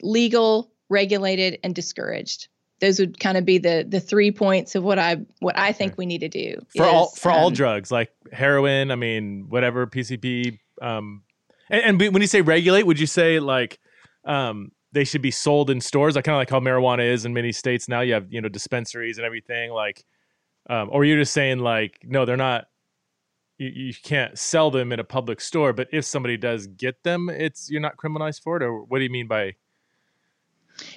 [0.00, 2.48] legal, regulated, and discouraged.
[2.80, 5.96] Those would kind of be the the three points of what I what I think
[5.96, 8.90] we need to do for is, all for um, all drugs like heroin.
[8.90, 10.58] I mean, whatever PCP.
[10.80, 11.22] Um,
[11.70, 13.78] and, and when you say regulate, would you say like
[14.24, 16.14] um, they should be sold in stores?
[16.14, 18.00] Like kind of like how marijuana is in many states now.
[18.00, 19.70] You have you know dispensaries and everything.
[19.72, 20.04] Like,
[20.68, 22.66] um, or you're just saying like no, they're not
[23.58, 27.28] you, you can't sell them in a public store, but if somebody does get them,
[27.28, 28.62] it's you're not criminalized for it.
[28.62, 29.54] Or what do you mean by?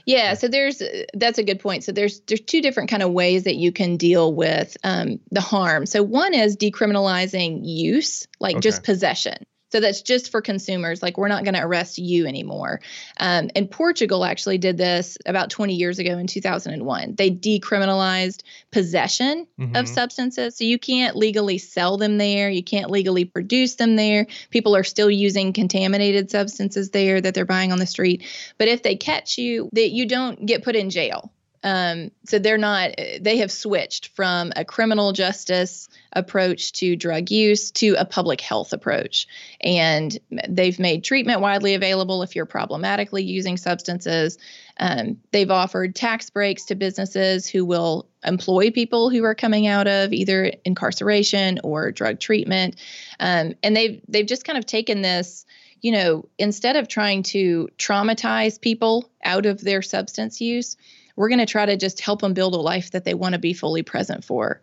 [0.05, 0.81] Yeah, so there's
[1.13, 1.83] that's a good point.
[1.83, 5.41] So there's there's two different kind of ways that you can deal with um, the
[5.41, 5.85] harm.
[5.85, 8.61] So one is decriminalizing use, like okay.
[8.61, 9.45] just possession.
[9.71, 11.01] So that's just for consumers.
[11.01, 12.81] Like we're not going to arrest you anymore.
[13.17, 17.15] Um, and Portugal actually did this about 20 years ago in 2001.
[17.15, 19.75] They decriminalized possession mm-hmm.
[19.75, 20.55] of substances.
[20.55, 22.49] So you can't legally sell them there.
[22.49, 24.27] You can't legally produce them there.
[24.49, 28.23] People are still using contaminated substances there that they're buying on the street.
[28.57, 31.31] But if they catch you, that you don't get put in jail.
[31.65, 37.71] Um, so they're not, they have switched from a criminal justice approach to drug use
[37.71, 39.27] to a public health approach.
[39.61, 40.15] And
[40.47, 44.37] they've made treatment widely available if you're problematically using substances.
[44.79, 49.87] Um, they've offered tax breaks to businesses who will employ people who are coming out
[49.87, 52.75] of either incarceration or drug treatment.
[53.19, 55.45] Um, and they've they've just kind of taken this
[55.81, 60.77] you know, instead of trying to traumatize people out of their substance use,
[61.15, 63.39] we're going to try to just help them build a life that they want to
[63.39, 64.61] be fully present for.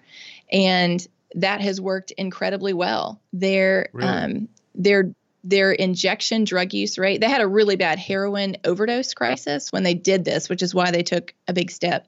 [0.51, 3.21] And that has worked incredibly well.
[3.33, 4.09] Their really?
[4.09, 7.21] um, their their injection drug use rate.
[7.21, 10.91] They had a really bad heroin overdose crisis when they did this, which is why
[10.91, 12.07] they took a big step.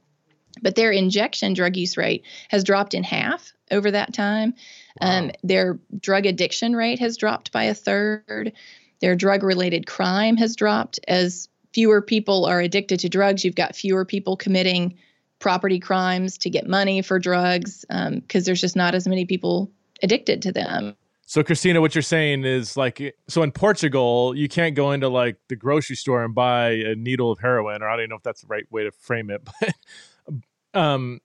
[0.62, 4.54] But their injection drug use rate has dropped in half over that time.
[5.00, 5.18] Wow.
[5.18, 8.52] Um, their drug addiction rate has dropped by a third.
[9.00, 13.44] Their drug related crime has dropped as fewer people are addicted to drugs.
[13.44, 14.94] You've got fewer people committing
[15.40, 19.70] property crimes to get money for drugs because um, there's just not as many people
[20.02, 20.96] addicted to them.
[21.26, 25.36] So, Christina, what you're saying is like, so in Portugal, you can't go into like
[25.48, 28.42] the grocery store and buy a needle of heroin, or I don't know if that's
[28.42, 31.20] the right way to frame it, but, um,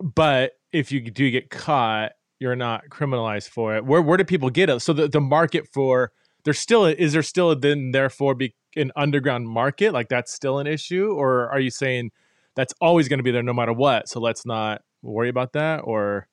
[0.00, 3.84] but if you do get caught, you're not criminalized for it.
[3.84, 4.80] Where where do people get it?
[4.80, 6.12] So the, the market for
[6.44, 10.58] there's still is there still a then therefore be an underground market like that's still
[10.58, 12.10] an issue, or are you saying
[12.54, 14.08] that's always going to be there no matter what.
[14.08, 16.26] So let's not worry about that or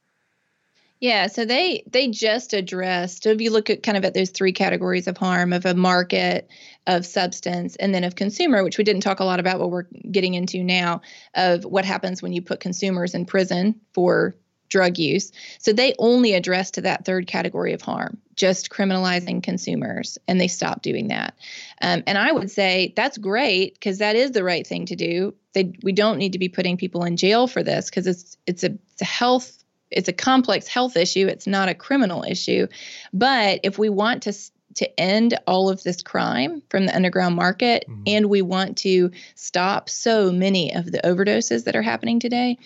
[0.99, 3.23] yeah, so they they just addressed.
[3.23, 5.73] So if you look at kind of at those three categories of harm of a
[5.73, 6.47] market,
[6.87, 9.83] of substance, and then of consumer, which we didn't talk a lot about, but we're
[10.11, 11.01] getting into now,
[11.33, 14.33] of what happens when you put consumers in prison for
[14.73, 15.31] drug use.
[15.59, 20.47] So they only address to that third category of harm, just criminalizing consumers, and they
[20.47, 21.35] stopped doing that.
[21.79, 25.35] Um, and I would say that's great because that is the right thing to do.
[25.53, 28.63] They, we don't need to be putting people in jail for this because it's it's
[28.63, 31.27] a, it's a health it's a complex health issue.
[31.27, 32.65] It's not a criminal issue.
[33.13, 34.33] But if we want to
[34.75, 38.01] to end all of this crime from the underground market mm-hmm.
[38.07, 42.57] and we want to stop so many of the overdoses that are happening today,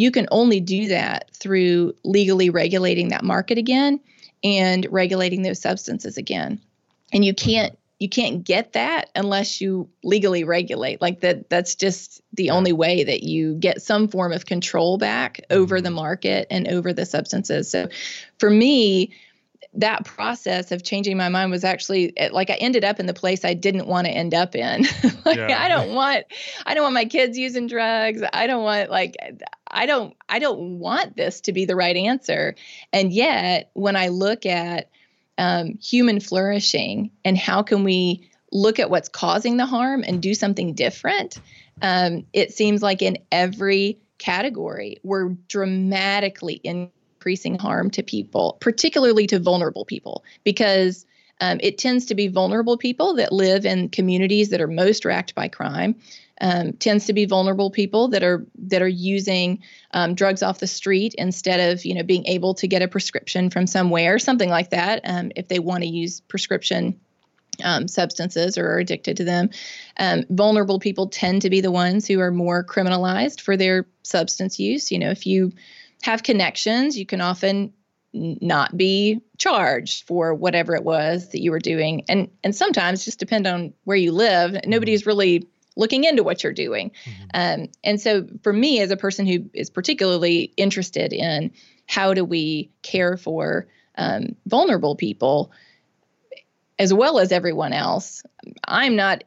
[0.00, 4.00] you can only do that through legally regulating that market again
[4.42, 6.58] and regulating those substances again.
[7.12, 11.02] And you can't you can't get that unless you legally regulate.
[11.02, 15.42] Like that that's just the only way that you get some form of control back
[15.50, 15.96] over the mm-hmm.
[15.96, 17.70] market and over the substances.
[17.70, 17.90] So
[18.38, 19.12] for me,
[19.74, 23.14] that process of changing my mind was actually eh, like I ended up in the
[23.14, 24.82] place I didn't want to end up in.
[25.24, 25.62] like yeah.
[25.62, 26.24] I don't want
[26.66, 28.22] I don't want my kids using drugs.
[28.32, 29.16] I don't want like
[29.68, 32.56] I don't I don't want this to be the right answer.
[32.92, 34.90] And yet when I look at
[35.38, 40.34] um, human flourishing and how can we look at what's causing the harm and do
[40.34, 41.40] something different,
[41.80, 49.26] um, it seems like in every category we're dramatically in increasing harm to people, particularly
[49.26, 51.04] to vulnerable people, because
[51.42, 55.34] um, it tends to be vulnerable people that live in communities that are most racked
[55.34, 55.96] by crime.
[56.42, 60.66] Um, tends to be vulnerable people that are that are using um, drugs off the
[60.66, 64.70] street instead of you know being able to get a prescription from somewhere, something like
[64.70, 65.02] that.
[65.04, 66.98] Um, if they want to use prescription
[67.62, 69.50] um, substances or are addicted to them.
[69.98, 74.58] Um, vulnerable people tend to be the ones who are more criminalized for their substance
[74.58, 74.90] use.
[74.90, 75.52] You know, if you
[76.02, 77.72] have connections, you can often
[78.12, 83.20] not be charged for whatever it was that you were doing and and sometimes just
[83.20, 86.92] depend on where you live nobody's really looking into what you're doing.
[87.04, 87.62] Mm-hmm.
[87.62, 91.52] Um, and so, for me, as a person who is particularly interested in
[91.86, 95.50] how do we care for um, vulnerable people,
[96.78, 98.22] as well as everyone else,
[98.64, 99.24] I'm not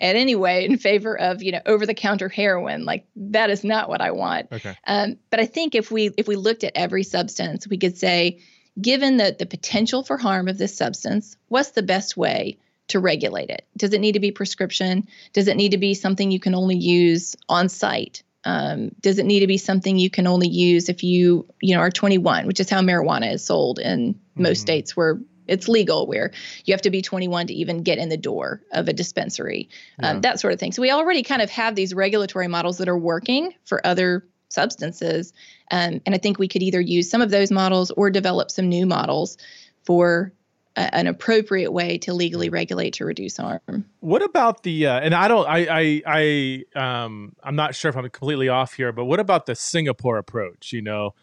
[0.00, 3.64] at any way in favor of you know over the counter heroin like that is
[3.64, 4.76] not what i want okay.
[4.86, 8.40] um, but i think if we if we looked at every substance we could say
[8.80, 13.50] given the the potential for harm of this substance what's the best way to regulate
[13.50, 13.66] it?
[13.76, 15.06] Does it need to be prescription?
[15.32, 18.22] Does it need to be something you can only use on site?
[18.44, 21.80] Um, does it need to be something you can only use if you you know
[21.80, 24.42] are 21, which is how marijuana is sold in mm-hmm.
[24.42, 26.32] most states where it's legal, where
[26.64, 29.68] you have to be 21 to even get in the door of a dispensary,
[30.02, 30.72] um, that sort of thing.
[30.72, 35.32] So we already kind of have these regulatory models that are working for other substances,
[35.70, 38.68] um, and I think we could either use some of those models or develop some
[38.68, 39.38] new models
[39.84, 40.32] for
[40.76, 43.86] a, an appropriate way to legally regulate to reduce harm.
[44.00, 47.96] What about the uh, and I don't I I I um I'm not sure if
[47.96, 50.72] I'm completely off here, but what about the Singapore approach?
[50.72, 51.14] You know,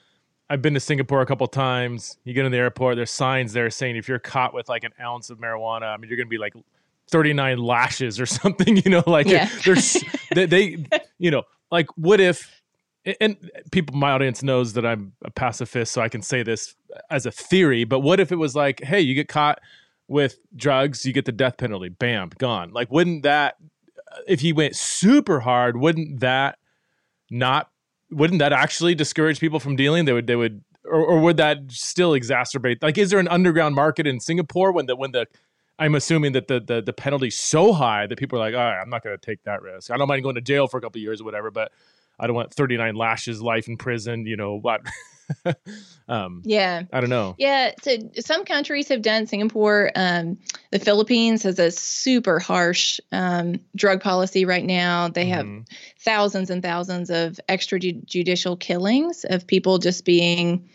[0.54, 2.20] I've been to Singapore a couple times.
[2.26, 4.92] You get in the airport, there's signs there saying if you're caught with like an
[5.02, 6.54] ounce of marijuana, I mean you're gonna be like
[7.10, 8.78] 39 lashes or something.
[8.78, 9.50] You know, like yeah.
[9.66, 9.98] there's
[10.36, 10.86] they, they
[11.18, 12.62] you know like what if
[13.20, 13.36] and
[13.72, 16.76] people my audience knows that i'm a pacifist so i can say this
[17.10, 19.60] as a theory but what if it was like hey you get caught
[20.08, 23.56] with drugs you get the death penalty bam gone like wouldn't that
[24.26, 26.58] if he went super hard wouldn't that
[27.30, 27.70] not
[28.14, 31.60] wouldn't that actually discourage people from dealing they would they would or, or would that
[31.70, 35.26] still exacerbate like is there an underground market in singapore when the when the
[35.80, 38.80] I'm assuming that the the the penalty's so high that people are like, all right,
[38.80, 39.90] I'm not going to take that risk.
[39.90, 41.72] I don't mind going to jail for a couple years or whatever, but
[42.20, 44.82] I don't want 39 lashes, life in prison, you know, what?
[46.08, 46.84] um, yeah.
[46.92, 47.36] I don't know.
[47.38, 47.72] Yeah.
[47.82, 49.92] So some countries have done Singapore.
[49.96, 50.38] Um,
[50.72, 55.10] the Philippines has a super harsh um, drug policy right now.
[55.10, 55.64] They have mm-hmm.
[56.00, 60.70] thousands and thousands of extrajudicial killings of people just being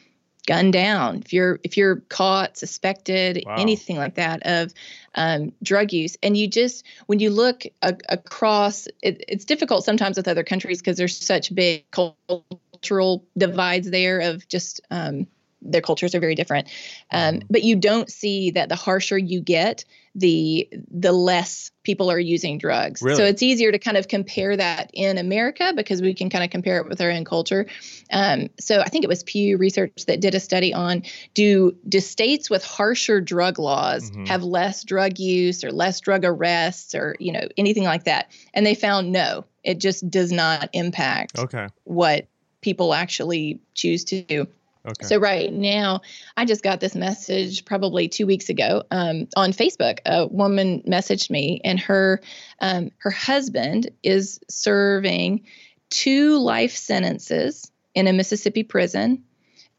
[0.49, 3.57] gunned down if you're if you're caught suspected wow.
[3.59, 4.73] anything like that of
[5.15, 10.17] um, drug use and you just when you look a, across it, it's difficult sometimes
[10.17, 15.27] with other countries because there's such big cultural divides there of just um,
[15.61, 16.69] their cultures are very different
[17.11, 17.47] um, mm-hmm.
[17.51, 22.59] but you don't see that the harsher you get the the less people are using
[22.59, 23.17] drugs really?
[23.17, 26.51] so it's easier to kind of compare that in america because we can kind of
[26.51, 27.67] compare it with our own culture
[28.13, 31.03] um, so i think it was pew research that did a study on
[31.35, 34.25] do do states with harsher drug laws mm-hmm.
[34.25, 38.65] have less drug use or less drug arrests or you know anything like that and
[38.65, 41.69] they found no it just does not impact okay.
[41.85, 42.27] what
[42.61, 44.47] people actually choose to do
[44.87, 45.07] Okay.
[45.07, 46.03] So right now,
[46.37, 49.99] I just got this message probably two weeks ago um, on Facebook.
[50.07, 52.21] A woman messaged me, and her
[52.61, 55.45] um, her husband is serving
[55.91, 59.25] two life sentences in a Mississippi prison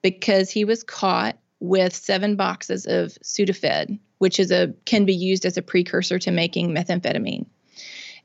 [0.02, 5.46] because he was caught with seven boxes of Sudafed, which is a can be used
[5.46, 7.46] as a precursor to making methamphetamine.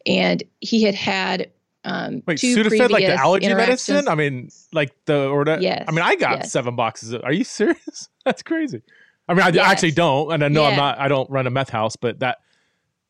[0.07, 1.51] And he had had
[1.85, 4.09] um, Wait, Sudafed, like the allergy medicine?
[4.09, 6.53] I mean, like the or the, yes, I mean, I got yes.
[6.53, 7.13] seven boxes.
[7.13, 8.09] Of, are you serious?
[8.25, 8.83] That's crazy.
[9.29, 9.67] I mean, I yes.
[9.67, 10.69] actually don't, and I know yeah.
[10.69, 10.99] I'm not.
[10.99, 12.39] I don't run a meth house, but that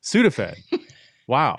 [0.03, 0.57] Sudafed.
[1.27, 1.57] wow.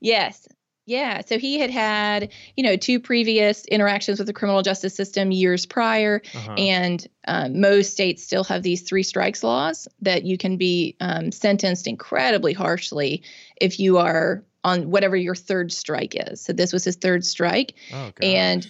[0.00, 0.48] Yes.
[0.86, 1.22] Yeah.
[1.24, 5.64] So he had had, you know, two previous interactions with the criminal justice system years
[5.64, 6.20] prior.
[6.34, 6.52] Uh-huh.
[6.54, 11.32] And um, most states still have these three strikes laws that you can be um,
[11.32, 13.22] sentenced incredibly harshly
[13.56, 16.40] if you are on whatever your third strike is.
[16.40, 17.74] So this was his third strike.
[17.92, 18.66] Oh, and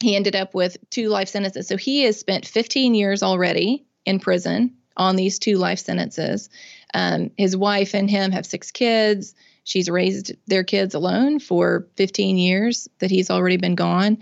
[0.00, 1.66] he ended up with two life sentences.
[1.66, 6.50] So he has spent 15 years already in prison on these two life sentences.
[6.92, 9.34] Um, his wife and him have six kids.
[9.64, 14.18] She's raised their kids alone for 15 years that he's already been gone.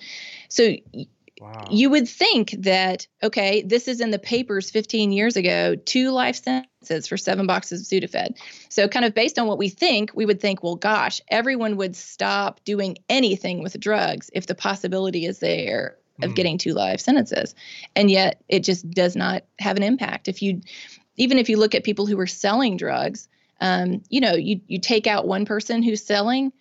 [0.49, 0.75] So
[1.41, 1.69] Wow.
[1.71, 6.37] You would think that, okay, this is in the papers 15 years ago, two life
[6.37, 8.37] sentences for seven boxes of Sudafed.
[8.69, 11.97] So, kind of based on what we think, we would think, well, gosh, everyone would
[11.97, 16.37] stop doing anything with drugs if the possibility is there of mm.
[16.37, 17.55] getting two life sentences.
[17.97, 20.29] And yet it just does not have an impact.
[20.29, 20.61] If you,
[21.17, 23.29] even if you look at people who are selling drugs,
[23.63, 26.53] um, you know, you, you take out one person who's selling,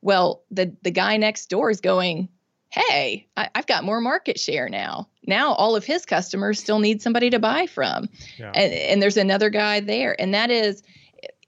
[0.00, 2.28] well, the, the guy next door is going,
[2.70, 5.08] hey, I, have got more market share now.
[5.26, 8.08] Now all of his customers still need somebody to buy from.
[8.38, 8.52] Yeah.
[8.54, 10.18] And, and there's another guy there.
[10.20, 10.82] And that is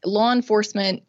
[0.05, 1.03] law enforcement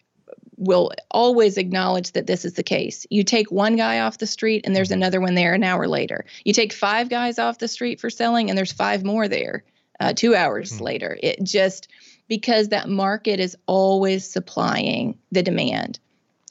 [0.57, 3.07] will always acknowledge that this is the case.
[3.09, 4.99] You take one guy off the street and there's mm-hmm.
[4.99, 6.25] another one there an hour later.
[6.43, 9.63] You take five guys off the street for selling and there's five more there
[9.99, 10.83] uh, two hours mm-hmm.
[10.83, 11.17] later.
[11.21, 11.87] It just
[12.27, 15.99] because that market is always supplying the demand.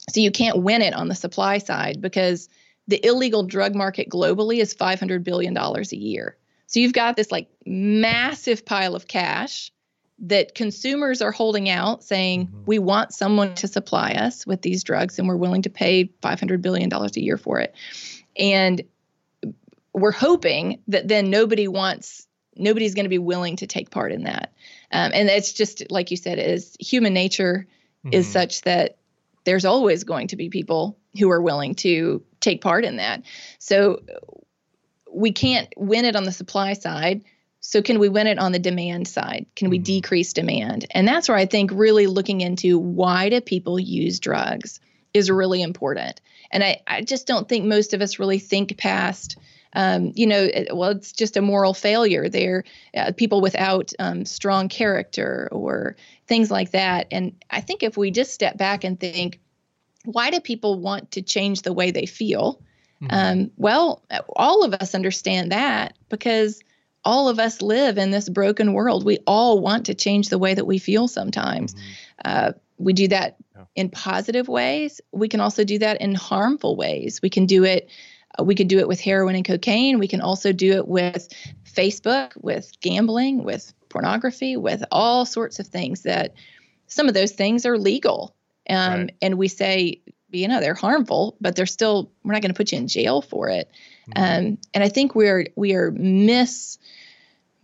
[0.09, 2.49] So you can't win it on the supply side because
[2.91, 6.37] the illegal drug market globally is $500 billion a year.
[6.67, 9.71] So you've got this like massive pile of cash
[10.19, 12.63] that consumers are holding out saying, mm-hmm.
[12.65, 16.61] we want someone to supply us with these drugs and we're willing to pay $500
[16.61, 17.73] billion a year for it.
[18.37, 18.81] And
[19.93, 22.27] we're hoping that then nobody wants,
[22.57, 24.51] nobody's going to be willing to take part in that.
[24.91, 27.67] Um, and it's just, like you said, is human nature
[28.05, 28.13] mm-hmm.
[28.13, 28.97] is such that
[29.45, 33.23] there's always going to be people who are willing to take part in that.
[33.59, 34.01] So
[35.13, 37.23] we can't win it on the supply side
[37.63, 39.45] so, can we win it on the demand side?
[39.55, 39.83] Can we mm-hmm.
[39.83, 40.87] decrease demand?
[40.91, 44.79] And that's where I think really looking into why do people use drugs
[45.13, 46.19] is really important.
[46.51, 49.37] And I, I just don't think most of us really think past.
[49.73, 52.29] Um, you know, well, it's just a moral failure.
[52.29, 52.63] They're
[52.95, 57.07] uh, people without um, strong character or things like that.
[57.11, 59.39] And I think if we just step back and think,
[60.05, 62.61] why do people want to change the way they feel?
[63.01, 63.07] Mm-hmm.
[63.11, 64.03] Um, well,
[64.35, 66.61] all of us understand that because
[67.03, 69.03] all of us live in this broken world.
[69.03, 71.73] We all want to change the way that we feel sometimes.
[71.73, 71.91] Mm-hmm.
[72.25, 73.63] Uh, we do that yeah.
[73.75, 75.01] in positive ways.
[75.11, 77.19] We can also do that in harmful ways.
[77.21, 77.89] We can do it.
[78.39, 79.99] Uh, we could do it with heroin and cocaine.
[79.99, 81.27] We can also do it with
[81.63, 86.33] Facebook, with gambling, with pornography, with all sorts of things that
[86.87, 88.35] some of those things are legal.
[88.69, 89.15] Um, right.
[89.21, 92.71] And we say, you know, they're harmful, but they're still, we're not going to put
[92.71, 93.69] you in jail for it.
[94.09, 94.47] Mm-hmm.
[94.47, 96.77] Um, and I think we're, we are mis,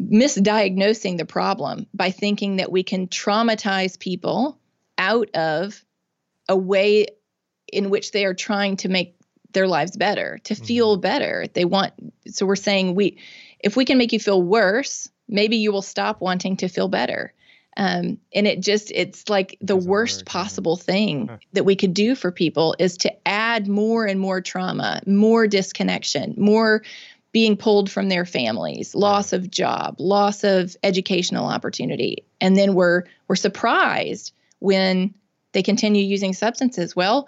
[0.01, 4.59] misdiagnosing the problem by thinking that we can traumatize people
[4.97, 5.83] out of
[6.49, 7.07] a way
[7.71, 9.15] in which they are trying to make
[9.53, 10.65] their lives better, to mm-hmm.
[10.65, 11.45] feel better.
[11.53, 11.93] They want
[12.27, 13.17] so we're saying we
[13.59, 17.33] if we can make you feel worse, maybe you will stop wanting to feel better.
[17.77, 21.37] Um, and it just it's like the worst possible thing huh.
[21.53, 26.33] that we could do for people is to add more and more trauma, more disconnection,
[26.37, 26.81] more
[27.31, 32.25] being pulled from their families, loss of job, loss of educational opportunity.
[32.41, 35.13] And then we're we're surprised when
[35.51, 36.95] they continue using substances.
[36.95, 37.27] Well,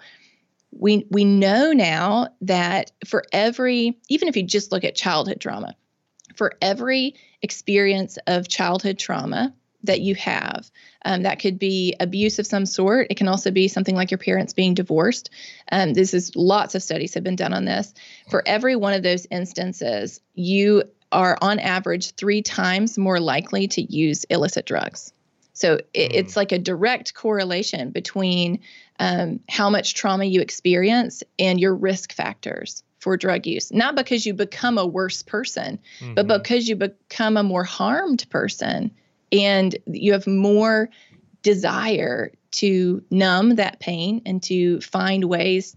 [0.72, 5.76] we we know now that for every even if you just look at childhood trauma,
[6.34, 9.54] for every experience of childhood trauma,
[9.84, 10.70] that you have.
[11.04, 13.06] Um, that could be abuse of some sort.
[13.10, 15.30] It can also be something like your parents being divorced.
[15.72, 17.94] Um, this is lots of studies have been done on this.
[18.28, 23.82] For every one of those instances, you are on average three times more likely to
[23.82, 25.12] use illicit drugs.
[25.52, 26.14] So it, mm.
[26.14, 28.60] it's like a direct correlation between
[28.98, 33.72] um, how much trauma you experience and your risk factors for drug use.
[33.72, 36.14] Not because you become a worse person, mm-hmm.
[36.14, 38.92] but because you become a more harmed person
[39.32, 40.88] and you have more
[41.42, 45.76] desire to numb that pain and to find ways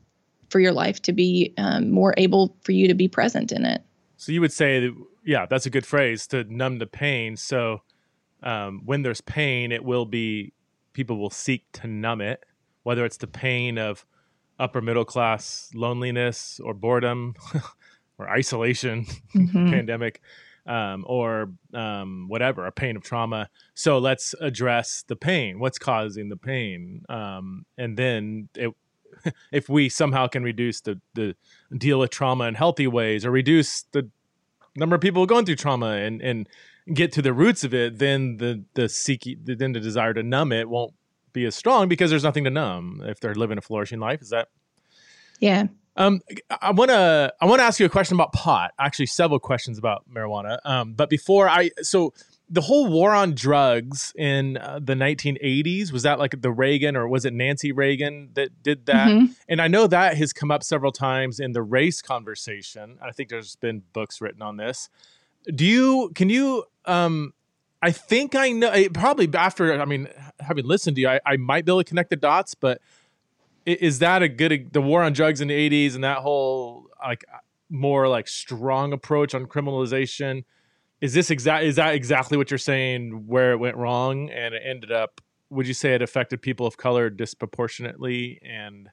[0.50, 3.84] for your life to be um, more able for you to be present in it.
[4.18, 4.96] So you would say that,
[5.26, 7.38] yeah, that's a good phrase to numb the pain.
[7.38, 7.82] So
[8.42, 10.54] um, when there's pain, it will be
[10.94, 12.46] people will seek to numb it,
[12.84, 14.06] whether it's the pain of
[14.60, 17.36] upper middle class loneliness or boredom
[18.18, 19.70] or isolation, mm-hmm.
[19.72, 20.22] pandemic
[20.66, 23.50] um, or um, whatever, a pain of trauma.
[23.74, 25.60] So let's address the pain.
[25.60, 27.04] What's causing the pain?
[27.10, 28.74] Um, and then it,
[29.52, 31.36] if we somehow can reduce the, the
[31.78, 34.10] deal with trauma in healthy ways or reduce the
[34.76, 36.50] number of people going through trauma and, and
[36.94, 40.52] get to the roots of it, then the, the seeking, then the desire to numb
[40.52, 40.94] it won't
[41.32, 44.22] be as strong because there's nothing to numb if they're living a flourishing life.
[44.22, 44.50] Is that?
[45.40, 45.68] Yeah.
[45.96, 46.22] Um,
[46.62, 48.72] I want to I want to ask you a question about pot.
[48.80, 50.58] Actually, several questions about marijuana.
[50.66, 52.14] Um, but before I, so
[52.50, 57.08] the whole war on drugs in uh, the 1980s was that like the Reagan or
[57.08, 59.08] was it Nancy Reagan that did that?
[59.08, 59.34] Mm-hmm.
[59.48, 62.98] And I know that has come up several times in the race conversation.
[63.02, 64.90] I think there's been books written on this.
[65.54, 67.34] Do you can you um
[67.82, 70.08] I think I know probably after I mean
[70.40, 72.82] having listened to you I, I might be able to connect the dots, but
[73.66, 77.26] is that a good the war on drugs in the 80s and that whole like
[77.70, 80.44] more like strong approach on criminalization
[81.02, 84.62] is this exact is that exactly what you're saying where it went wrong and it
[84.66, 88.90] ended up would you say it affected people of color disproportionately and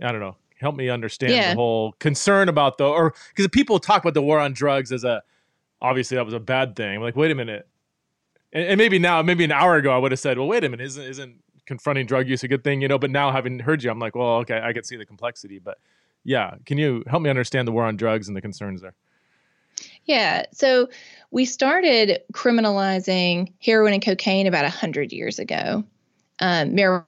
[0.00, 1.50] i don't know help me understand yeah.
[1.50, 5.04] the whole concern about the or because people talk about the war on drugs as
[5.04, 5.22] a
[5.82, 7.68] obviously that was a bad thing I'm like wait a minute
[8.52, 10.68] and, and, maybe now maybe an hour ago i would have said well wait a
[10.68, 12.98] minute isn't isn't confronting drug use a good thing, you know.
[12.98, 15.58] But now having heard you, I'm like, well, okay, I can see the complexity.
[15.58, 15.78] But
[16.24, 18.94] yeah, can you help me understand the war on drugs and the concerns there?
[20.04, 20.44] Yeah.
[20.52, 20.88] So
[21.30, 25.84] we started criminalizing heroin and cocaine about 100 years ago.
[26.40, 27.06] Um, marijuana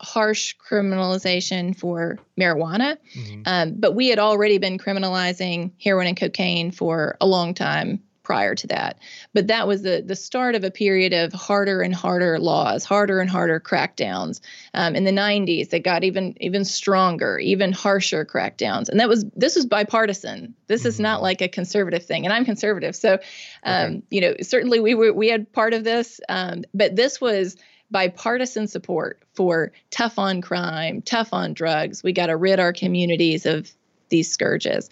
[0.00, 3.42] harsh criminalization for marijuana, mm-hmm.
[3.46, 8.54] um, but we had already been criminalizing heroin and cocaine for a long time prior
[8.54, 8.98] to that.
[9.32, 13.20] But that was the the start of a period of harder and harder laws, harder
[13.20, 14.40] and harder crackdowns.
[14.74, 18.88] Um, in the 90s, that got even even stronger, even harsher crackdowns.
[18.88, 20.54] And that was this was bipartisan.
[20.66, 21.24] This is not mm-hmm.
[21.24, 23.18] like a conservative thing, and I'm conservative, so
[23.64, 24.02] um, okay.
[24.10, 27.56] you know certainly we were we had part of this, um, but this was
[27.90, 32.02] bipartisan support for tough on crime, tough on drugs.
[32.02, 33.70] We got to rid our communities of
[34.12, 34.88] these scourges.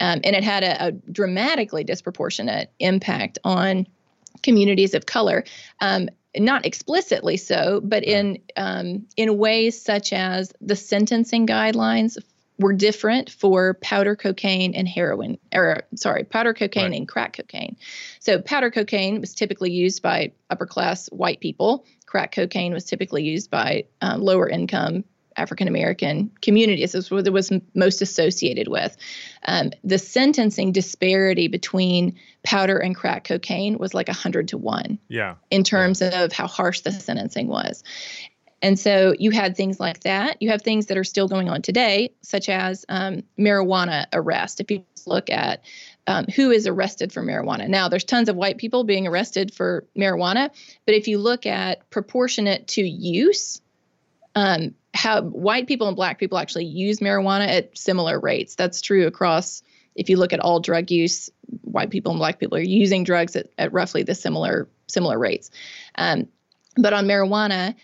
[0.00, 3.86] Um, and it had a, a, dramatically disproportionate impact on
[4.42, 5.44] communities of color.
[5.80, 12.16] Um, not explicitly so, but in um, in ways such as the sentencing guidelines
[12.58, 16.96] were different for powder cocaine and heroin, or sorry, powder cocaine right.
[16.96, 17.76] and crack cocaine.
[18.20, 21.84] So powder cocaine was typically used by upper class white people.
[22.06, 25.04] Crack cocaine was typically used by um, lower income
[25.42, 26.92] African American communities.
[26.92, 28.96] This was what it was most associated with.
[29.44, 34.98] Um, the sentencing disparity between powder and crack cocaine was like 100 to 1.
[35.08, 35.34] Yeah.
[35.50, 36.22] In terms yeah.
[36.22, 37.82] of how harsh the sentencing was.
[38.62, 40.40] And so you had things like that.
[40.40, 44.60] You have things that are still going on today, such as um, marijuana arrest.
[44.60, 45.64] If you look at
[46.06, 47.68] um, who is arrested for marijuana.
[47.68, 50.50] Now, there's tons of white people being arrested for marijuana,
[50.84, 53.60] but if you look at proportionate to use,
[54.34, 58.54] um, how white people and black people actually use marijuana at similar rates.
[58.54, 59.62] That's true across,
[59.94, 61.30] if you look at all drug use,
[61.62, 65.50] white people and black people are using drugs at, at roughly the similar similar rates.
[65.94, 66.28] Um,
[66.76, 67.74] but on marijuana,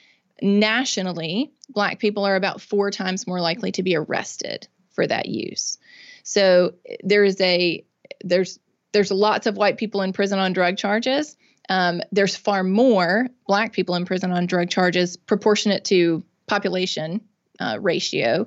[0.43, 5.79] nationally, black people are about four times more likely to be arrested for that use.
[6.23, 7.85] So there is a
[8.23, 8.59] there's
[8.93, 11.37] there's lots of white people in prison on drug charges.
[11.69, 17.21] Um, there's far more black people in prison on drug charges proportionate to population
[17.61, 18.47] uh, ratio.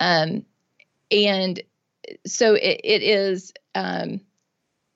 [0.00, 0.44] Um,
[1.10, 1.60] and
[2.26, 4.20] so it, it is, um,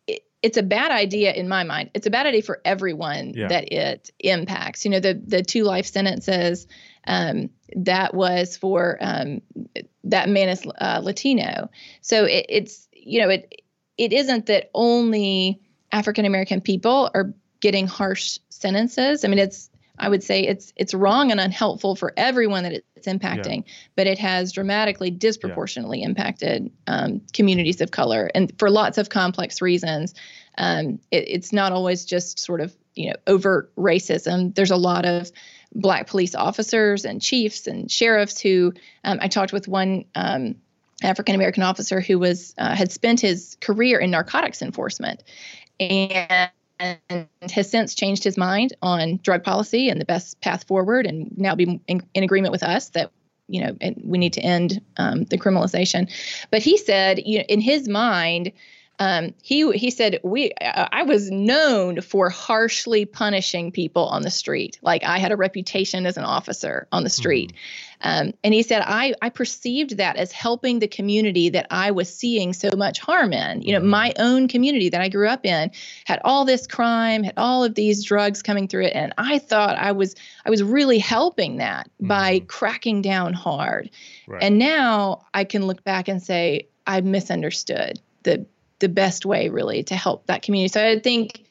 [0.07, 1.91] it, it's a bad idea in my mind.
[1.95, 3.49] It's a bad idea for everyone yeah.
[3.49, 4.85] that it impacts.
[4.85, 6.67] You know, the, the two life sentences
[7.07, 9.43] um, that was for um,
[10.05, 11.71] that man is uh, Latino.
[12.01, 13.63] So it, it's, you know, it,
[13.99, 15.61] it isn't that only
[15.93, 19.25] African American people are getting harsh sentences.
[19.25, 23.07] I mean, it's I would say it's it's wrong and unhelpful for everyone that it's
[23.07, 23.73] impacting, yeah.
[23.95, 26.07] but it has dramatically disproportionately yeah.
[26.07, 30.15] impacted um, communities of color, and for lots of complex reasons.
[30.59, 34.55] Um, it, it's not always just sort of you know overt racism.
[34.55, 35.31] There's a lot of
[35.75, 38.73] black police officers and chiefs and sheriffs who
[39.05, 40.05] um, I talked with one.
[40.15, 40.57] Um,
[41.03, 45.23] African American officer who was uh, had spent his career in narcotics enforcement,
[45.79, 51.07] and and has since changed his mind on drug policy and the best path forward,
[51.07, 53.11] and now be in, in agreement with us that
[53.49, 56.11] you know we need to end um, the criminalization.
[56.51, 58.53] But he said, you know, in his mind,
[58.99, 64.79] um, he he said we I was known for harshly punishing people on the street.
[64.81, 67.53] Like I had a reputation as an officer on the street,
[68.03, 68.29] mm-hmm.
[68.29, 72.15] um, and he said I I perceived that as helping the community that I was
[72.15, 73.61] seeing so much harm in.
[73.61, 73.89] You know, mm-hmm.
[73.91, 75.71] my own community that I grew up in
[76.07, 79.77] had all this crime, had all of these drugs coming through it, and I thought
[79.77, 80.15] I was
[80.47, 82.09] I was really helping that mm-hmm.
[82.09, 83.91] by cracking down hard.
[84.27, 84.43] Right.
[84.43, 88.47] And now I can look back and say I misunderstood the
[88.79, 90.73] the best way really to help that community.
[90.73, 91.47] So I think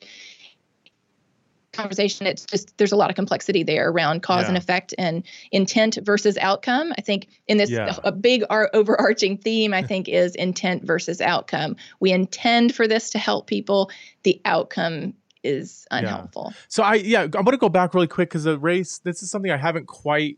[1.76, 4.50] conversation it's just there's a lot of complexity there around cause yeah.
[4.50, 7.96] and effect and intent versus outcome i think in this yeah.
[8.04, 13.20] a big overarching theme i think is intent versus outcome we intend for this to
[13.20, 13.92] help people
[14.24, 15.14] the outcome
[15.44, 16.62] is unhelpful yeah.
[16.70, 19.30] so i yeah i'm going to go back really quick because the race this is
[19.30, 20.38] something i haven't quite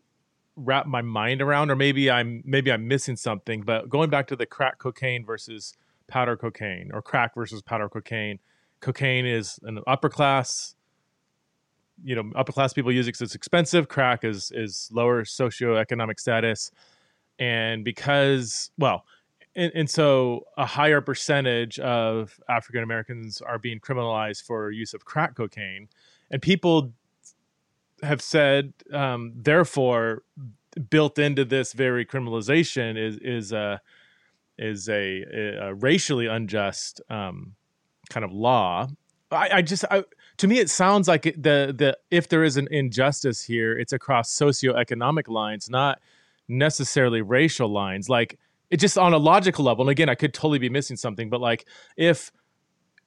[0.56, 4.36] wrapped my mind around or maybe i'm maybe i'm missing something but going back to
[4.36, 5.74] the crack cocaine versus
[6.08, 8.40] powder cocaine or crack versus powder cocaine.
[8.80, 10.76] Cocaine is an upper class,
[12.04, 13.88] you know, upper class people use it because it's expensive.
[13.88, 16.72] Crack is is lower socioeconomic status,
[17.40, 19.06] and because well,
[19.56, 25.06] and, and so a higher percentage of African Americans are being criminalized for use of
[25.06, 25.90] crack cocaine,
[26.30, 26.94] and people
[28.04, 30.22] have said, um, therefore,
[30.90, 33.78] built into this very criminalization is is a uh,
[34.58, 35.24] is a,
[35.62, 37.56] a racially unjust um,
[38.10, 38.88] kind of law.
[39.32, 40.04] I, I just, I,
[40.38, 44.34] to me, it sounds like the the if there is an injustice here, it's across
[44.34, 46.00] socioeconomic lines, not
[46.48, 48.10] necessarily racial lines.
[48.10, 48.40] Like
[48.70, 49.84] it just on a logical level.
[49.84, 52.32] And again, I could totally be missing something, but like if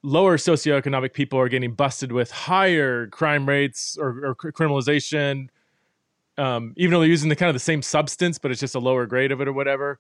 [0.03, 5.49] lower socioeconomic people are getting busted with higher crime rates or, or criminalization
[6.41, 8.79] um, even though they're using the kind of the same substance, but it's just a
[8.79, 9.99] lower grade of it or whatever.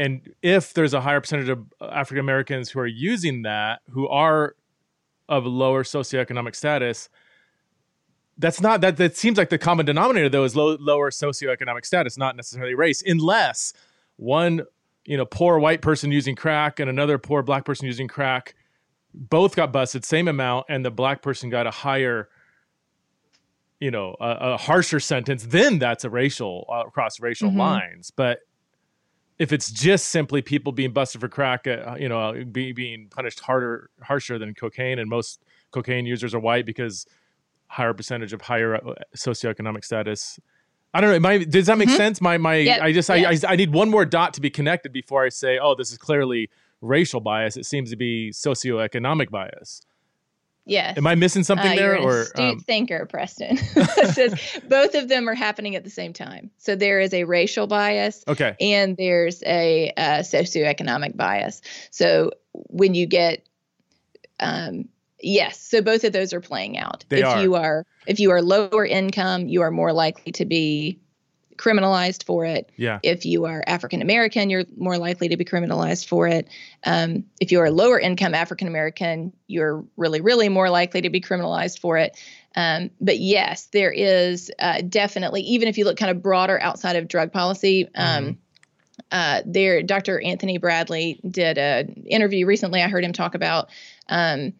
[0.00, 4.56] And if there's a higher percentage of African Americans who are using that, who are
[5.28, 7.10] of lower socioeconomic status,
[8.38, 8.96] that's not that.
[8.96, 13.02] That seems like the common denominator though is low, lower socioeconomic status, not necessarily race,
[13.06, 13.74] unless
[14.16, 14.62] one
[15.04, 18.54] you know poor white person using crack and another poor black person using crack
[19.12, 22.28] both got busted same amount and the black person got a higher
[23.80, 27.60] you know a, a harsher sentence then that's a racial uh, across racial mm-hmm.
[27.60, 28.40] lines but
[29.40, 33.08] if it's just simply people being busted for crack uh, you know uh, be, being
[33.08, 37.06] punished harder harsher than cocaine and most cocaine users are white because
[37.66, 40.38] higher percentage of higher uh, socioeconomic status
[40.92, 41.20] I don't know.
[41.20, 41.96] My, does that make mm-hmm.
[41.96, 42.20] sense?
[42.20, 42.56] My my.
[42.56, 42.82] Yep.
[42.82, 43.08] I just.
[43.10, 45.98] I, I need one more dot to be connected before I say, oh, this is
[45.98, 47.56] clearly racial bias.
[47.56, 49.82] It seems to be socioeconomic bias.
[50.66, 50.96] Yes.
[50.96, 51.98] Am I missing something uh, there?
[51.98, 52.60] or astute um...
[52.60, 53.56] thinker, Preston.
[54.12, 56.50] says both of them are happening at the same time.
[56.58, 58.24] So there is a racial bias.
[58.28, 58.56] Okay.
[58.60, 61.62] And there's a uh, socioeconomic bias.
[61.90, 63.46] So when you get,
[64.38, 64.88] um,
[65.20, 67.04] yes, so both of those are playing out.
[67.08, 67.42] They if are.
[67.42, 71.00] you are if you are lower income, you are more likely to be
[71.60, 72.70] criminalized for it.
[72.76, 73.00] Yeah.
[73.02, 76.48] If you are African American, you're more likely to be criminalized for it.
[76.84, 81.10] Um, if you are a lower income African American, you're really, really more likely to
[81.10, 82.16] be criminalized for it.
[82.56, 86.96] Um, but yes, there is uh, definitely, even if you look kind of broader outside
[86.96, 88.32] of drug policy, um, mm-hmm.
[89.12, 90.20] uh, there, Dr.
[90.20, 92.82] Anthony Bradley did an interview recently.
[92.82, 93.68] I heard him talk about
[94.08, 94.54] um,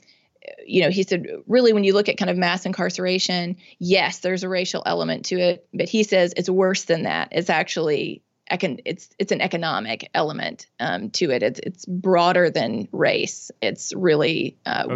[0.67, 4.43] you know, he said, really, when you look at kind of mass incarceration, yes, there's
[4.43, 7.29] a racial element to it, but he says it's worse than that.
[7.33, 11.43] It's actually econ- it's it's an economic element um, to it.
[11.43, 13.51] It's it's broader than race.
[13.61, 14.95] It's really uh, okay.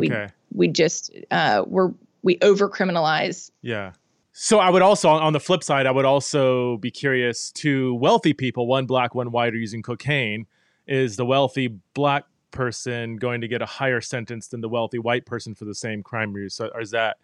[0.52, 1.92] we we just uh, we're
[2.22, 3.50] we over criminalize.
[3.62, 3.92] Yeah.
[4.36, 8.32] So I would also, on the flip side, I would also be curious to wealthy
[8.32, 10.46] people, one black, one white, are using cocaine.
[10.88, 12.24] Is the wealthy black
[12.54, 16.02] person going to get a higher sentence than the wealthy white person for the same
[16.02, 16.54] crime use?
[16.54, 17.18] So, is that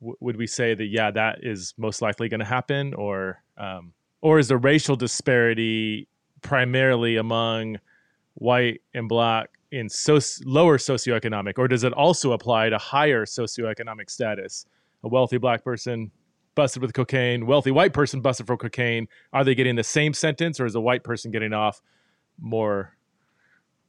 [0.00, 4.38] would we say that yeah, that is most likely going to happen, or um, or
[4.38, 6.06] is the racial disparity
[6.42, 7.78] primarily among
[8.34, 14.10] white and black in so- lower socioeconomic, or does it also apply to higher socioeconomic
[14.10, 14.66] status?
[15.02, 16.10] A wealthy black person
[16.54, 20.60] busted with cocaine, wealthy white person busted for cocaine, are they getting the same sentence,
[20.60, 21.82] or is a white person getting off
[22.38, 22.96] more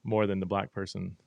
[0.08, 1.18] more than the black person?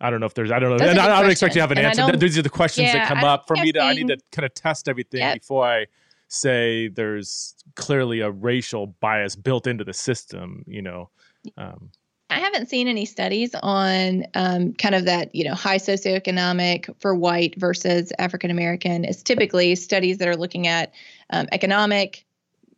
[0.00, 0.50] I don't know if there's.
[0.50, 0.84] I don't know.
[0.84, 2.16] And I, I don't expect you to have an and answer.
[2.16, 3.80] These are the questions yeah, that come up for me to.
[3.80, 5.34] I need to kind of test everything yep.
[5.34, 5.86] before I
[6.26, 10.64] say there's clearly a racial bias built into the system.
[10.66, 11.10] You know.
[11.56, 11.90] Um,
[12.30, 17.14] I haven't seen any studies on um, kind of that, you know, high socioeconomic for
[17.14, 19.04] white versus African American.
[19.04, 20.94] It's typically studies that are looking at
[21.30, 22.24] um, economic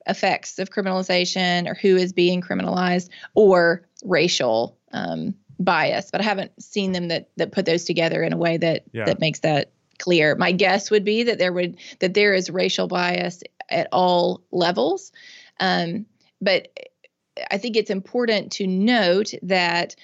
[0.07, 6.63] effects of criminalization or who is being criminalized or racial um, bias, but I haven't
[6.63, 9.05] seen them that that put those together in a way that yeah.
[9.05, 10.35] that makes that clear.
[10.35, 15.13] My guess would be that there would that there is racial bias at all levels,
[15.61, 16.07] um,
[16.41, 16.69] but
[17.51, 19.97] I think it's important to note that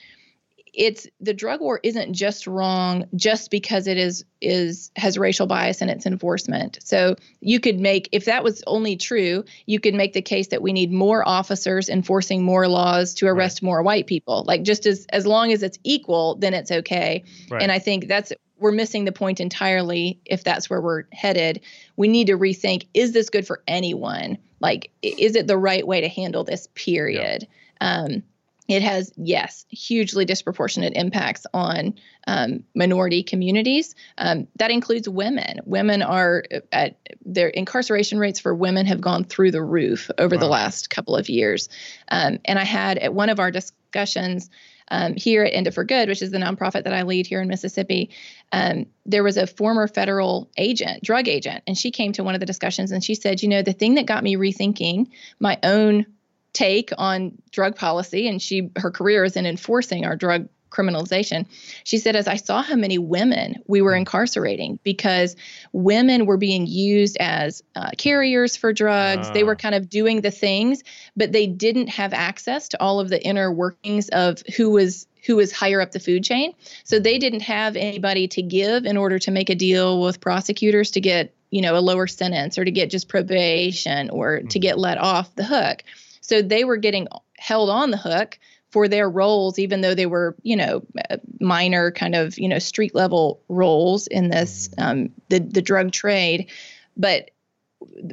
[0.74, 5.82] it's the drug war isn't just wrong just because it is is has racial bias
[5.82, 6.78] in its enforcement.
[6.82, 10.62] So you could make if that was only true, you could make the case that
[10.62, 13.66] we need more officers enforcing more laws to arrest right.
[13.66, 14.44] more white people.
[14.46, 17.24] Like just as as long as it's equal, then it's okay.
[17.50, 17.62] Right.
[17.62, 21.60] And I think that's we're missing the point entirely if that's where we're headed.
[21.96, 24.38] We need to rethink is this good for anyone?
[24.60, 27.46] Like is it the right way to handle this period?
[27.80, 28.02] Yeah.
[28.02, 28.22] Um,
[28.70, 31.94] it has yes hugely disproportionate impacts on
[32.26, 33.94] um, minority communities.
[34.18, 35.60] Um, that includes women.
[35.64, 40.40] Women are at their incarceration rates for women have gone through the roof over wow.
[40.40, 41.68] the last couple of years.
[42.08, 44.50] Um, and i had at one of our discussions
[44.90, 47.40] um, here at End It for Good, which is the nonprofit that I lead here
[47.40, 48.10] in Mississippi,
[48.52, 52.40] um, there was a former federal agent, drug agent, and she came to one of
[52.40, 55.08] the discussions and she said, you know, the thing that got me rethinking
[55.38, 56.06] my own
[56.52, 61.46] take on drug policy and she her career is in enforcing our drug criminalization.
[61.84, 65.36] She said, as I saw how many women we were incarcerating because
[65.72, 69.28] women were being used as uh, carriers for drugs.
[69.28, 69.32] Uh.
[69.32, 69.62] They were ah.
[69.62, 70.82] kind of doing the things,
[71.16, 75.36] but they didn't have access to all of the inner workings of who was who
[75.36, 76.54] was higher up the food chain.
[76.84, 80.92] So they didn't have anybody to give in order to make a deal with prosecutors
[80.92, 84.48] to get, you know, a lower sentence or to get just probation or mm-hmm.
[84.48, 85.82] to get let off the hook.
[86.20, 87.08] So they were getting
[87.38, 88.38] held on the hook
[88.70, 90.82] for their roles, even though they were, you know,
[91.40, 94.82] minor kind of, you know, street level roles in this, mm-hmm.
[94.82, 96.50] um, the, the drug trade.
[96.96, 97.30] But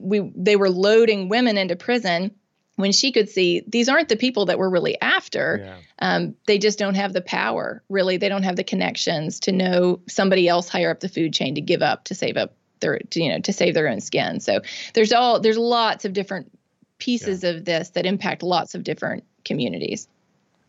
[0.01, 2.31] we they were loading women into prison
[2.75, 5.59] when she could see these aren't the people that we're really after.
[5.61, 5.77] Yeah.
[5.99, 7.83] Um, they just don't have the power.
[7.89, 11.55] Really, they don't have the connections to know somebody else higher up the food chain
[11.55, 14.39] to give up to save up their, to, you know, to save their own skin.
[14.39, 14.61] So
[14.93, 16.56] there's all there's lots of different
[16.99, 17.51] pieces yeah.
[17.51, 20.07] of this that impact lots of different communities.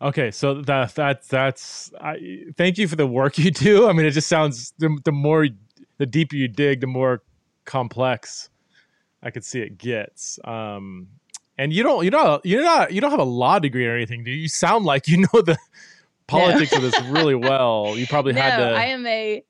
[0.01, 3.89] Okay, so that that that's I, thank you for the work you do.
[3.89, 5.47] I mean, it just sounds the the more
[5.99, 7.23] the deeper you dig, the more
[7.65, 8.49] complex
[9.23, 10.39] I could see it gets.
[10.45, 11.09] Um,
[11.59, 14.23] and you don't you know you're not you don't have a law degree or anything
[14.25, 15.59] do you, you sound like you know the
[16.27, 16.79] politics no.
[16.79, 19.43] of this really well you probably no, had to i am a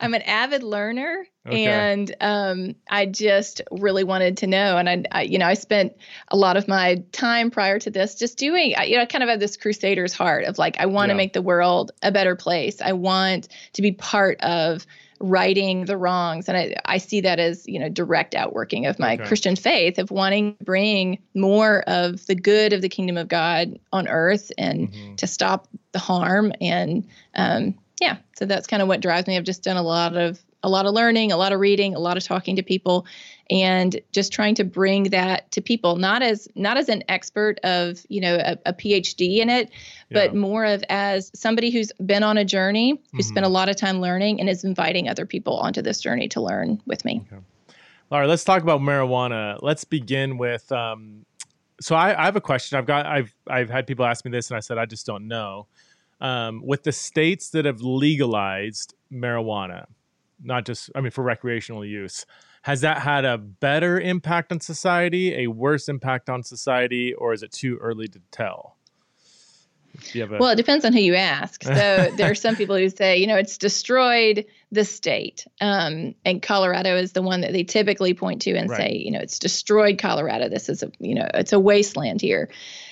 [0.00, 1.66] i'm an avid learner okay.
[1.66, 5.96] and um, i just really wanted to know and I, I, you know i spent
[6.28, 9.30] a lot of my time prior to this just doing you know i kind of
[9.30, 11.18] have this crusader's heart of like i want to yeah.
[11.18, 14.86] make the world a better place i want to be part of
[15.18, 19.14] righting the wrongs and I, I see that as you know direct outworking of my
[19.14, 19.24] okay.
[19.26, 23.78] christian faith of wanting to bring more of the good of the kingdom of god
[23.92, 25.14] on earth and mm-hmm.
[25.14, 29.44] to stop the harm and um, yeah so that's kind of what drives me i've
[29.44, 32.16] just done a lot of a lot of learning a lot of reading a lot
[32.16, 33.06] of talking to people
[33.48, 38.04] and just trying to bring that to people not as not as an expert of
[38.08, 39.70] you know a, a phd in it
[40.10, 40.38] but yeah.
[40.38, 43.20] more of as somebody who's been on a journey who mm-hmm.
[43.20, 46.40] spent a lot of time learning and is inviting other people onto this journey to
[46.40, 47.42] learn with me okay.
[48.10, 51.24] all right let's talk about marijuana let's begin with um,
[51.80, 54.50] so I, I, have a question i've got i've i've had people ask me this
[54.50, 55.68] and i said i just don't know
[56.18, 59.86] um, with the states that have legalized marijuana
[60.42, 62.26] not just i mean for recreational use
[62.66, 67.44] has that had a better impact on society, a worse impact on society, or is
[67.44, 68.76] it too early to tell?
[70.16, 71.62] A- well, it depends on who you ask.
[71.62, 71.70] So
[72.16, 75.46] there are some people who say, you know, it's destroyed the state.
[75.60, 78.76] Um, and Colorado is the one that they typically point to and right.
[78.76, 80.48] say, you know, it's destroyed Colorado.
[80.48, 82.50] This is a, you know, it's a wasteland here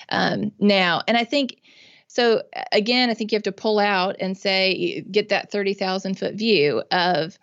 [0.08, 1.02] um, now.
[1.08, 1.56] And I think
[2.14, 2.42] so.
[2.72, 6.34] Again, I think you have to pull out and say, get that thirty thousand foot
[6.34, 7.38] view of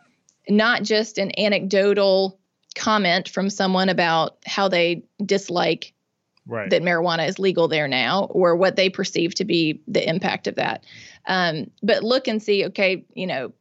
[0.50, 2.40] not just an anecdotal
[2.76, 5.94] comment from someone about how they dislike
[6.48, 6.70] right.
[6.70, 10.56] that marijuana is legal there now or what they perceive to be the impact of
[10.56, 10.84] that.
[11.28, 13.54] Um, but look and see, okay, you know,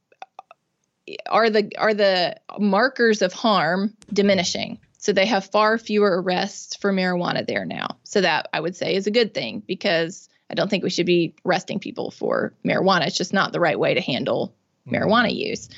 [1.29, 4.79] are the are the markers of harm diminishing?
[4.99, 7.99] So they have far fewer arrests for marijuana there now.
[8.05, 11.07] So that I would say is a good thing because I don't think we should
[11.07, 13.07] be arresting people for marijuana.
[13.07, 14.53] It's just not the right way to handle
[14.87, 14.97] mm-hmm.
[14.97, 15.69] marijuana use.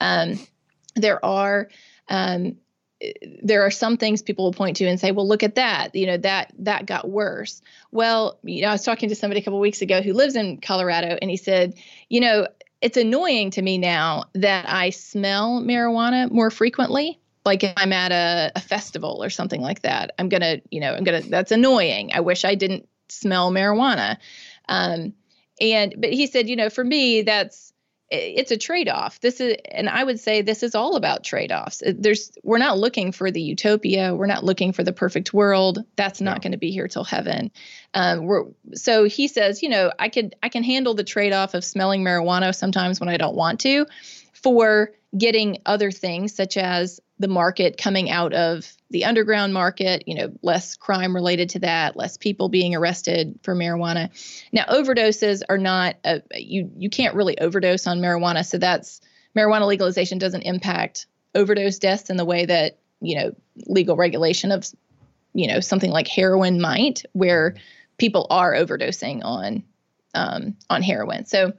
[0.00, 0.38] Um,
[0.94, 1.68] there are
[2.08, 2.56] um,
[3.42, 5.94] there are some things people will point to and say, "Well, look at that.
[5.94, 7.60] You know that that got worse."
[7.90, 10.60] Well, you know, I was talking to somebody a couple weeks ago who lives in
[10.60, 11.74] Colorado, and he said,
[12.08, 12.48] "You know,
[12.80, 18.12] it's annoying to me now that I smell marijuana more frequently." Like if I'm at
[18.12, 21.22] a, a festival or something like that, I'm gonna, you know, I'm gonna.
[21.22, 22.12] That's annoying.
[22.14, 24.18] I wish I didn't smell marijuana.
[24.68, 25.14] Um,
[25.60, 27.72] and but he said, you know, for me, that's
[28.14, 29.20] it's a trade-off.
[29.20, 31.82] This is and i would say this is all about trade-offs.
[31.86, 34.14] There's we're not looking for the utopia.
[34.14, 35.84] We're not looking for the perfect world.
[35.96, 36.40] That's not no.
[36.40, 37.50] going to be here till heaven.
[37.94, 38.44] Um, we're
[38.74, 42.54] so he says you know i could i can handle the trade-off of smelling marijuana
[42.54, 43.86] sometimes when i don't want to
[44.34, 50.14] for getting other things such as the market coming out of the underground market, you
[50.14, 54.10] know, less crime related to that, less people being arrested for marijuana.
[54.52, 59.00] Now, overdoses are not a, you you can't really overdose on marijuana, so that's
[59.36, 63.34] marijuana legalization doesn't impact overdose deaths in the way that, you know,
[63.66, 64.66] legal regulation of
[65.34, 67.54] you know, something like heroin might where
[67.98, 69.64] people are overdosing on
[70.14, 71.24] um, on heroin.
[71.24, 71.54] So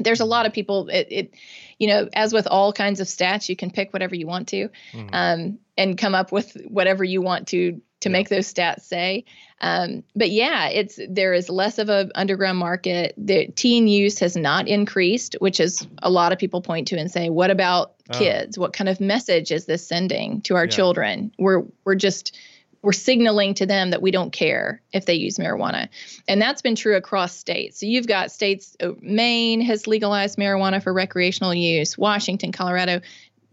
[0.00, 1.34] there's a lot of people it, it,
[1.78, 4.68] you know as with all kinds of stats you can pick whatever you want to
[4.92, 5.08] mm-hmm.
[5.12, 8.12] um, and come up with whatever you want to to yeah.
[8.12, 9.24] make those stats say
[9.60, 14.36] um, but yeah it's there is less of a underground market the teen use has
[14.36, 18.18] not increased which is a lot of people point to and say what about oh.
[18.18, 20.70] kids what kind of message is this sending to our yeah.
[20.70, 22.36] children we're we're just
[22.84, 25.88] we're signaling to them that we don't care if they use marijuana.
[26.28, 27.80] And that's been true across states.
[27.80, 33.00] So you've got states, uh, Maine has legalized marijuana for recreational use, Washington, Colorado,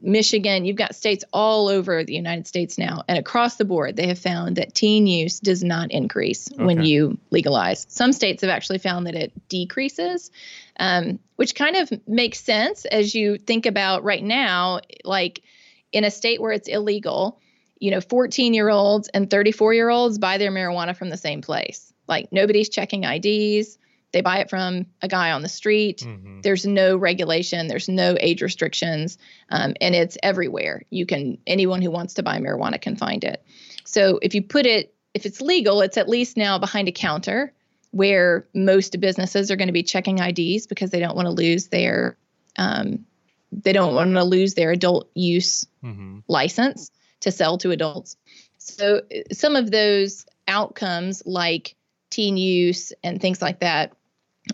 [0.02, 3.04] Michigan, you've got states all over the United States now.
[3.08, 6.64] And across the board, they have found that teen use does not increase okay.
[6.64, 7.86] when you legalize.
[7.88, 10.32] Some states have actually found that it decreases,
[10.80, 15.44] um, which kind of makes sense as you think about right now, like
[15.92, 17.40] in a state where it's illegal
[17.82, 21.42] you know, 14 year olds and 34 year olds buy their marijuana from the same
[21.42, 21.92] place.
[22.08, 23.78] Like nobody's checking IDs.
[24.14, 26.04] they buy it from a guy on the street.
[26.06, 26.42] Mm-hmm.
[26.42, 27.68] There's no regulation.
[27.68, 29.18] There's no age restrictions,
[29.50, 30.84] um, and it's everywhere.
[30.90, 33.44] You can anyone who wants to buy marijuana can find it.
[33.84, 37.52] So if you put it, if it's legal, it's at least now behind a counter
[37.90, 41.70] where most businesses are going to be checking IDs because they don't want to lose
[41.70, 42.18] their
[42.58, 43.06] um,
[43.52, 46.20] they don't want to lose their adult use mm-hmm.
[46.28, 46.92] license
[47.22, 48.18] to sell to adults.
[48.58, 49.02] So
[49.32, 51.76] some of those outcomes like
[52.10, 53.94] teen use and things like that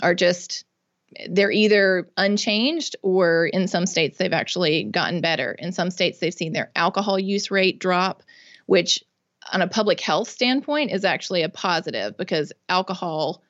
[0.02, 0.66] are just
[1.30, 5.54] they're either unchanged or in some states they've actually gotten better.
[5.54, 8.24] In some states they've seen their alcohol use rate drop,
[8.66, 9.04] which
[9.52, 13.42] on a public health standpoint is actually a positive because alcohol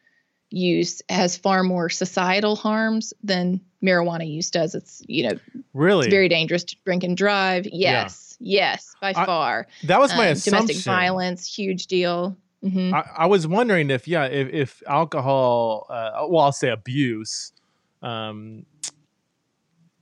[0.49, 4.75] use has far more societal harms than marijuana use does.
[4.75, 5.39] It's you know
[5.73, 7.65] really it's very dangerous to drink and drive.
[7.71, 8.71] Yes, yeah.
[8.71, 9.67] yes, by I, far.
[9.83, 10.67] That was my um, assumption.
[10.67, 12.35] Domestic violence, huge deal.
[12.63, 12.93] Mm-hmm.
[12.93, 17.53] I, I, was wondering if yeah, if, if alcohol, uh, well, I'll say abuse,
[18.01, 18.65] um,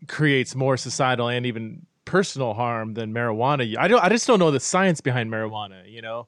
[0.07, 3.75] creates more societal and even personal harm than marijuana.
[3.77, 4.01] I don't.
[4.01, 5.91] I just don't know the science behind marijuana.
[5.91, 6.27] You know,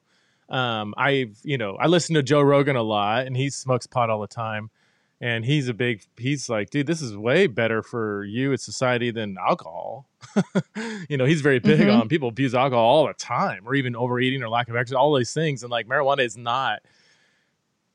[0.50, 4.10] um, I've you know I listen to Joe Rogan a lot, and he smokes pot
[4.10, 4.70] all the time,
[5.20, 6.02] and he's a big.
[6.16, 10.08] He's like, dude, this is way better for you and society than alcohol.
[11.08, 12.00] you know, he's very big mm-hmm.
[12.00, 15.14] on people abuse alcohol all the time, or even overeating or lack of exercise, all
[15.14, 16.80] these things, and like marijuana is not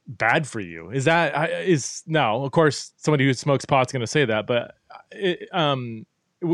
[0.07, 0.89] bad for you.
[0.89, 2.43] Is that is no?
[2.43, 4.75] Of course, somebody who smokes pot's going to say that, but
[5.11, 6.05] it, um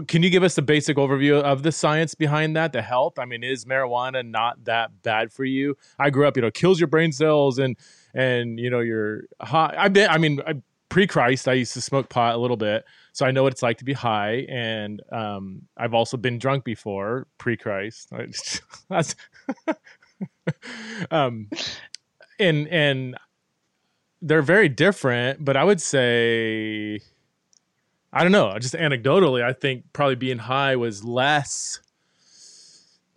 [0.07, 3.17] can you give us a basic overview of the science behind that, the health?
[3.17, 5.76] I mean, is marijuana not that bad for you?
[5.97, 7.76] I grew up, you know, kills your brain cells and
[8.14, 9.74] and you know you're high.
[9.78, 10.55] I've been, I mean, I,
[10.89, 13.78] pre-Christ, I used to smoke pot a little bit, so I know what it's like
[13.78, 14.45] to be high.
[14.49, 18.12] And um, I've also been drunk before, pre-Christ.
[18.89, 19.16] That's
[21.12, 21.49] um,
[22.39, 23.18] and and
[24.22, 26.99] they're very different, but I would say
[28.12, 28.57] I don't know.
[28.60, 31.80] Just anecdotally, I think probably being high was less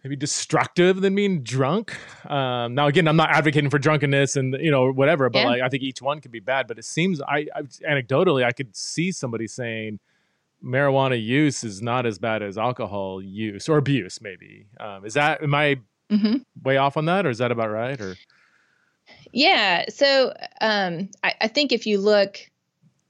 [0.03, 1.97] maybe destructive than being drunk.
[2.29, 5.47] Um, now, again, I'm not advocating for drunkenness and you know whatever, but yeah.
[5.47, 6.67] like I think each one can be bad.
[6.67, 10.01] But it seems I, I anecdotally I could see somebody saying
[10.65, 14.21] marijuana use is not as bad as alcohol use or abuse.
[14.21, 15.81] Maybe um, is that am I
[16.11, 16.37] mm-hmm.
[16.63, 18.01] way off on that, or is that about right?
[18.01, 18.17] Or
[19.33, 22.39] yeah, so um, I, I think if you look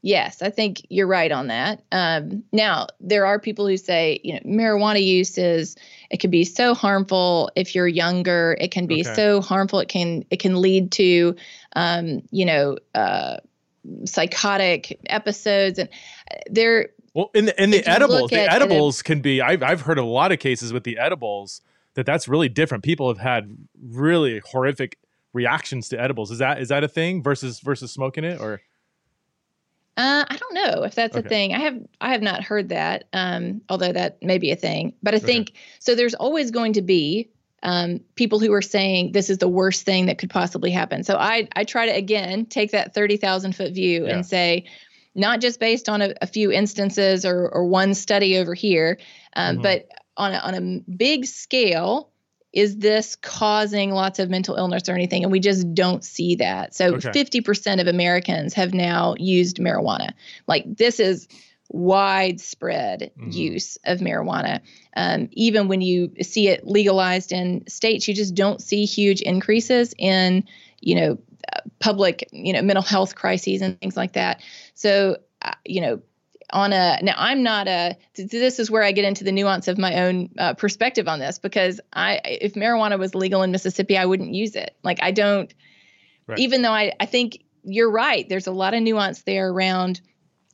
[0.05, 1.85] Yes, I think you're right on that.
[1.93, 5.77] Um, now, there are people who say, you know, marijuana use is
[6.13, 8.57] it can be so harmful if you're younger.
[8.61, 9.15] It can be okay.
[9.15, 9.81] so harmful.
[9.81, 11.35] It can it can lead to,
[11.75, 13.39] um, you know, uh,
[14.05, 15.89] psychotic episodes, and
[16.31, 16.91] uh, there.
[17.15, 19.41] Well, in the in the edibles, the edibles can be.
[19.41, 21.63] I've I've heard a lot of cases with the edibles
[21.95, 22.85] that that's really different.
[22.85, 24.99] People have had really horrific
[25.33, 26.31] reactions to edibles.
[26.31, 28.61] Is that is that a thing versus versus smoking it or?
[29.97, 31.27] Uh, I don't know if that's okay.
[31.27, 31.55] a thing.
[31.55, 33.05] I have I have not heard that.
[33.13, 34.95] Um, although that may be a thing.
[35.03, 35.59] But I think okay.
[35.81, 35.95] so.
[35.95, 37.29] There's always going to be
[37.63, 41.05] um, people who are saying this is the worst thing that could possibly happen.
[41.05, 44.15] So I I try to again take that thirty thousand foot view yeah.
[44.15, 44.65] and say,
[45.15, 48.99] not just based on a, a few instances or or one study over here,
[49.37, 49.63] um, mm-hmm.
[49.63, 52.12] but on a, on a big scale
[52.53, 55.23] is this causing lots of mental illness or anything?
[55.23, 56.75] And we just don't see that.
[56.75, 57.11] So okay.
[57.11, 60.13] 50% of Americans have now used marijuana.
[60.47, 61.29] Like this is
[61.71, 63.31] widespread mm-hmm.
[63.31, 64.61] use of marijuana.
[64.95, 69.95] Um, even when you see it legalized in states, you just don't see huge increases
[69.99, 70.45] in,
[70.81, 71.19] you know,
[71.53, 74.43] uh, public, you know, mental health crises and things like that.
[74.75, 76.03] So, uh, you know,
[76.53, 79.79] on a now i'm not a this is where i get into the nuance of
[79.79, 84.05] my own uh, perspective on this because i if marijuana was legal in mississippi i
[84.05, 85.55] wouldn't use it like i don't
[86.27, 86.39] right.
[86.39, 90.01] even though I, I think you're right there's a lot of nuance there around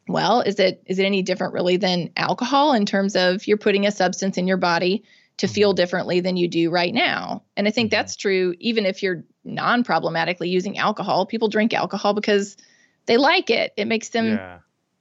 [0.06, 3.86] well is it is it any different really than alcohol in terms of you're putting
[3.86, 5.04] a substance in your body
[5.38, 5.54] to mm-hmm.
[5.54, 7.98] feel differently than you do right now and i think mm-hmm.
[7.98, 12.56] that's true even if you're non-problematically using alcohol people drink alcohol because
[13.06, 14.58] they like it it makes them yeah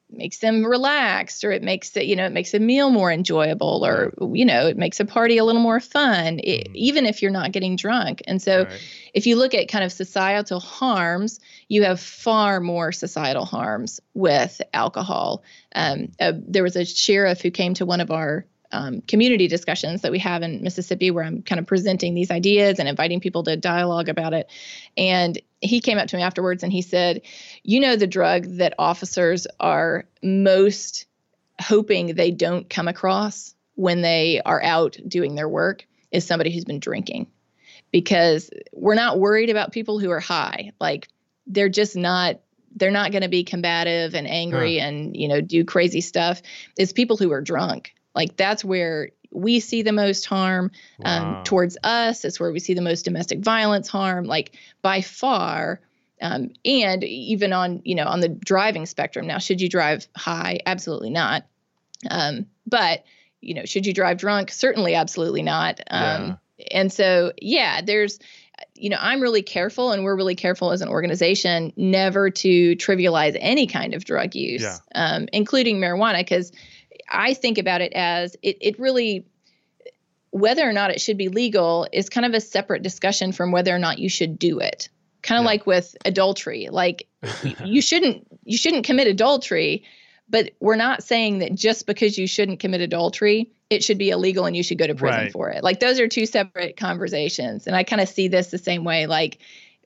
[0.10, 3.86] makes them relaxed or it makes it you know it makes a meal more enjoyable
[3.86, 6.72] or you know it makes a party a little more fun it, mm-hmm.
[6.76, 8.82] even if you're not getting drunk and so right.
[9.14, 14.62] if you look at kind of societal harms you have far more societal harms with
[14.74, 15.44] alcohol
[15.76, 20.02] um, uh, there was a sheriff who came to one of our um, community discussions
[20.02, 23.44] that we have in Mississippi where I'm kind of presenting these ideas and inviting people
[23.44, 24.50] to dialogue about it.
[24.98, 27.22] And he came up to me afterwards and he said,
[27.64, 31.06] You know, the drug that officers are most
[31.60, 36.66] hoping they don't come across when they are out doing their work is somebody who's
[36.66, 37.28] been drinking
[37.92, 40.72] because we're not worried about people who are high.
[40.80, 41.08] Like,
[41.48, 42.40] they're just not
[42.76, 44.86] they're not going to be combative and angry huh.
[44.86, 46.42] and you know do crazy stuff
[46.78, 50.72] is people who are drunk like that's where we see the most harm
[51.06, 52.26] um, towards us.
[52.26, 54.26] It's where we see the most domestic violence harm.
[54.26, 55.80] Like by far
[56.22, 59.28] um, and even on you know on the driving spectrum.
[59.28, 60.60] Now should you drive high?
[60.66, 61.46] Absolutely not.
[62.10, 63.04] Um, but
[63.42, 64.52] you know should you drive drunk?
[64.52, 65.80] Certainly absolutely not.
[65.90, 66.66] Um, yeah.
[66.72, 68.20] and so yeah there's
[68.74, 73.38] you know i'm really careful and we're really careful as an organization never to trivialize
[73.40, 74.78] any kind of drug use yeah.
[74.96, 76.52] um, including marijuana because
[77.10, 79.26] i think about it as it, it really
[80.32, 83.74] whether or not it should be legal is kind of a separate discussion from whether
[83.74, 84.90] or not you should do it
[85.22, 85.48] kind of yeah.
[85.48, 87.08] like with adultery like
[87.66, 89.84] you shouldn't you shouldn't commit adultery
[90.30, 94.46] but we're not saying that just because you shouldn't commit adultery it should be illegal
[94.46, 95.32] and you should go to prison right.
[95.32, 98.58] for it like those are two separate conversations and i kind of see this the
[98.58, 99.40] same way like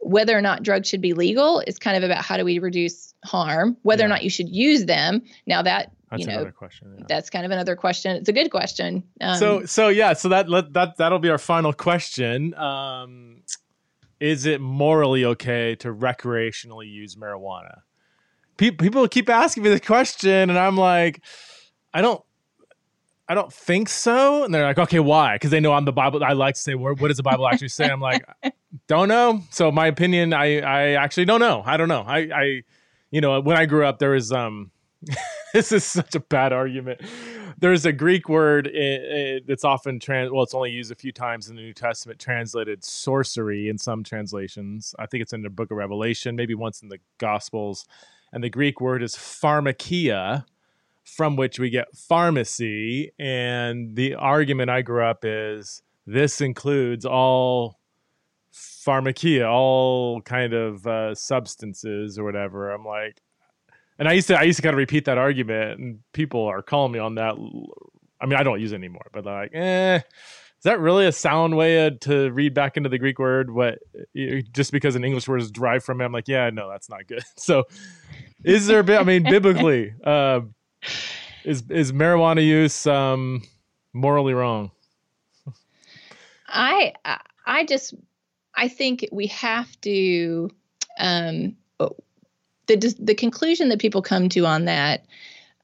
[0.03, 3.13] whether or not drugs should be legal is kind of about how do we reduce
[3.23, 4.05] harm whether yeah.
[4.07, 6.93] or not you should use them now that that's you know, another question.
[6.97, 7.05] Yeah.
[7.07, 8.17] That's kind of another question.
[8.17, 9.03] It's a good question.
[9.21, 12.53] Um, so, so yeah, so that that that'll be our final question.
[12.55, 13.43] Um,
[14.19, 17.79] is it morally okay to recreationally use marijuana?
[18.57, 21.23] Pe- people keep asking me the question, and I'm like,
[21.93, 22.21] I don't.
[23.29, 24.43] I don't think so.
[24.43, 25.35] And they're like, okay, why?
[25.35, 26.21] Because they know I'm the Bible.
[26.21, 27.85] I like to say, what, what does the Bible actually say?
[27.85, 28.25] I'm like,
[28.87, 29.41] don't know.
[29.51, 31.63] So my opinion, I, I actually don't know.
[31.65, 32.01] I don't know.
[32.05, 32.61] I, I,
[33.09, 34.71] you know, when I grew up, there was, um,
[35.53, 37.01] this is such a bad argument
[37.61, 38.69] there's a Greek word
[39.47, 40.31] that's often trans.
[40.31, 44.03] Well, it's only used a few times in the New Testament, translated sorcery in some
[44.03, 44.95] translations.
[44.97, 47.85] I think it's in the Book of Revelation, maybe once in the Gospels,
[48.33, 50.45] and the Greek word is pharmakia,
[51.03, 53.11] from which we get pharmacy.
[53.19, 57.79] And the argument I grew up is this includes all
[58.51, 62.71] pharmakia, all kind of uh, substances or whatever.
[62.71, 63.21] I'm like,
[64.01, 66.63] and I used to I used to kind of repeat that argument, and people are
[66.63, 67.35] calling me on that.
[68.19, 71.11] I mean, I don't use it anymore, but they're like, eh, is that really a
[71.11, 73.51] sound way to read back into the Greek word?
[73.51, 73.77] What
[74.53, 76.05] just because an English word is derived from it?
[76.05, 77.23] I'm like, yeah, no, that's not good.
[77.37, 77.65] So,
[78.43, 78.83] is there?
[78.97, 80.41] I mean, biblically, uh,
[81.45, 83.43] is is marijuana use um,
[83.93, 84.71] morally wrong?
[86.47, 86.93] I
[87.45, 87.93] I just
[88.55, 90.49] I think we have to
[90.97, 91.55] um,
[92.75, 95.05] the the conclusion that people come to on that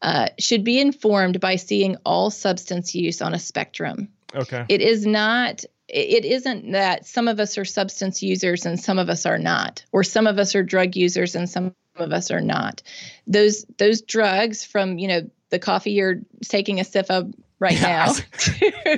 [0.01, 4.09] uh, should be informed by seeing all substance use on a spectrum.
[4.35, 4.65] Okay.
[4.69, 5.63] It is not.
[5.87, 9.85] It isn't that some of us are substance users and some of us are not,
[9.93, 12.83] or some of us are drug users and some of us are not.
[13.25, 18.05] Those those drugs from you know the coffee you're taking a sip of right now.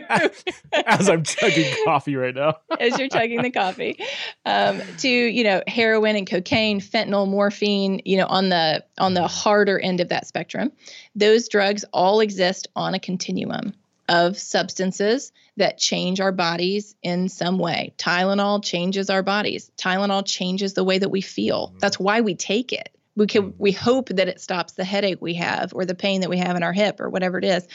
[0.09, 0.43] as,
[0.85, 2.57] as, I'm chugging coffee right now.
[2.79, 3.97] as you're chugging the coffee.
[4.45, 9.27] Um, to, you know, heroin and cocaine, fentanyl, morphine, you know, on the on the
[9.27, 10.71] harder end of that spectrum.
[11.15, 13.73] Those drugs all exist on a continuum
[14.09, 17.93] of substances that change our bodies in some way.
[17.97, 19.71] Tylenol changes our bodies.
[19.77, 21.73] Tylenol changes the way that we feel.
[21.79, 22.89] That's why we take it.
[23.15, 26.29] We can we hope that it stops the headache we have or the pain that
[26.29, 27.67] we have in our hip or whatever it is.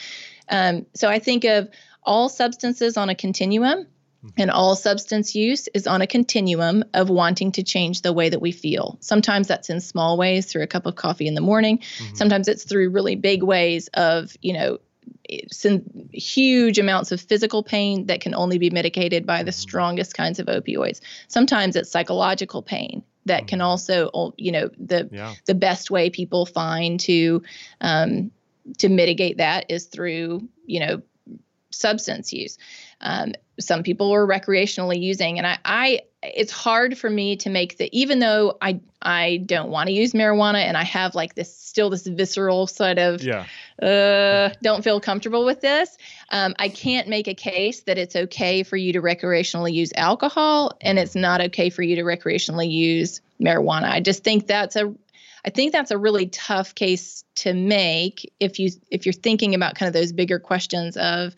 [0.49, 1.69] Um, so I think of
[2.03, 4.29] all substances on a continuum, mm-hmm.
[4.37, 8.41] and all substance use is on a continuum of wanting to change the way that
[8.41, 8.99] we feel.
[9.01, 11.79] Sometimes that's in small ways through a cup of coffee in the morning.
[11.79, 12.15] Mm-hmm.
[12.15, 14.79] Sometimes it's through really big ways of, you know,
[16.13, 19.61] huge amounts of physical pain that can only be mitigated by the mm-hmm.
[19.61, 21.01] strongest kinds of opioids.
[21.29, 23.47] Sometimes it's psychological pain that mm-hmm.
[23.47, 25.35] can also, you know, the yeah.
[25.47, 27.43] the best way people find to
[27.81, 28.31] um,
[28.79, 31.03] to mitigate that is through, you know,
[31.71, 32.57] substance use.
[33.01, 37.77] Um, some people were recreationally using, and I, I, it's hard for me to make
[37.77, 41.55] the, even though I, I don't want to use marijuana, and I have like this
[41.57, 43.47] still this visceral sort of, yeah,
[43.83, 45.97] uh, don't feel comfortable with this.
[46.31, 50.73] Um, I can't make a case that it's okay for you to recreationally use alcohol,
[50.81, 53.91] and it's not okay for you to recreationally use marijuana.
[53.91, 54.95] I just think that's a
[55.45, 59.75] I think that's a really tough case to make if you if you're thinking about
[59.75, 61.35] kind of those bigger questions of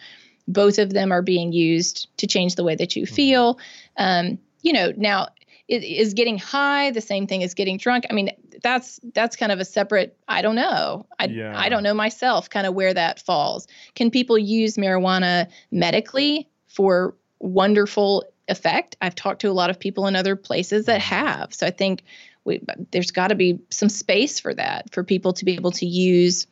[0.48, 3.14] both of them are being used to change the way that you mm-hmm.
[3.14, 3.58] feel.
[3.96, 5.28] Um, you know, now
[5.68, 8.04] is getting high the same thing as getting drunk?
[8.08, 8.30] I mean,
[8.62, 10.16] that's that's kind of a separate.
[10.28, 11.06] I don't know.
[11.18, 11.58] I yeah.
[11.58, 13.66] I don't know myself kind of where that falls.
[13.94, 18.96] Can people use marijuana medically for wonderful effect?
[19.02, 21.14] I've talked to a lot of people in other places that mm-hmm.
[21.16, 21.54] have.
[21.54, 22.04] So I think
[22.46, 25.86] we, there's got to be some space for that for people to be able to
[25.86, 26.46] use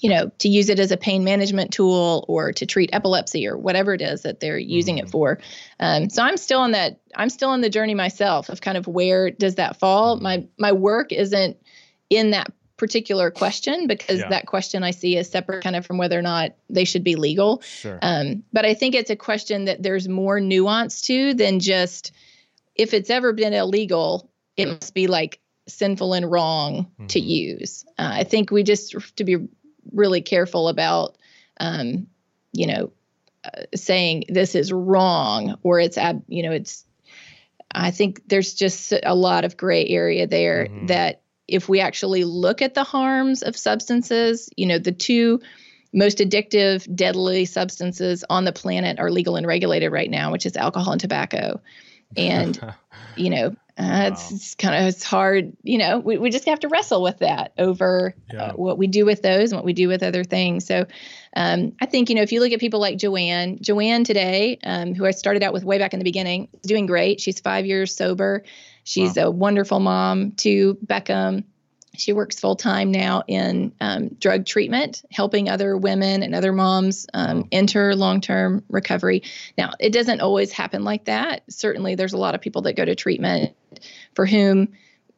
[0.00, 3.56] you know to use it as a pain management tool or to treat epilepsy or
[3.56, 5.06] whatever it is that they're using mm-hmm.
[5.06, 5.38] it for
[5.80, 8.86] um, so i'm still on that i'm still on the journey myself of kind of
[8.86, 10.24] where does that fall mm-hmm.
[10.24, 11.56] my my work isn't
[12.10, 14.28] in that particular question because yeah.
[14.28, 17.16] that question I see is separate kind of from whether or not they should be
[17.16, 17.62] legal.
[17.62, 17.98] Sure.
[18.02, 22.12] Um, but I think it's a question that there's more nuance to than just
[22.74, 27.06] if it's ever been illegal, it must be like sinful and wrong mm-hmm.
[27.06, 27.84] to use.
[27.98, 29.48] Uh, I think we just have to be
[29.92, 31.16] really careful about,
[31.58, 32.06] um,
[32.52, 32.92] you know,
[33.44, 36.84] uh, saying this is wrong or it's ab, you know, it's.
[37.76, 40.86] I think there's just a lot of gray area there mm-hmm.
[40.86, 45.40] that if we actually look at the harms of substances, you know, the two
[45.92, 50.56] most addictive, deadly substances on the planet are legal and regulated right now, which is
[50.56, 51.60] alcohol and tobacco.
[52.16, 52.60] And,
[53.16, 54.06] you know, uh, wow.
[54.06, 57.18] it's, it's kind of it's hard, you know, we, we just have to wrestle with
[57.18, 58.42] that over uh, yeah.
[58.44, 60.64] uh, what we do with those and what we do with other things.
[60.64, 60.86] So
[61.36, 64.94] um, I think, you know, if you look at people like Joanne, Joanne today, um,
[64.94, 67.20] who I started out with way back in the beginning, is doing great.
[67.20, 68.44] She's five years sober.
[68.84, 69.24] She's wow.
[69.24, 71.44] a wonderful mom to Beckham.
[71.96, 77.06] She works full time now in um, drug treatment, helping other women and other moms
[77.14, 79.22] um, enter long term recovery.
[79.56, 81.42] Now, it doesn't always happen like that.
[81.48, 83.54] Certainly, there's a lot of people that go to treatment
[84.14, 84.68] for whom,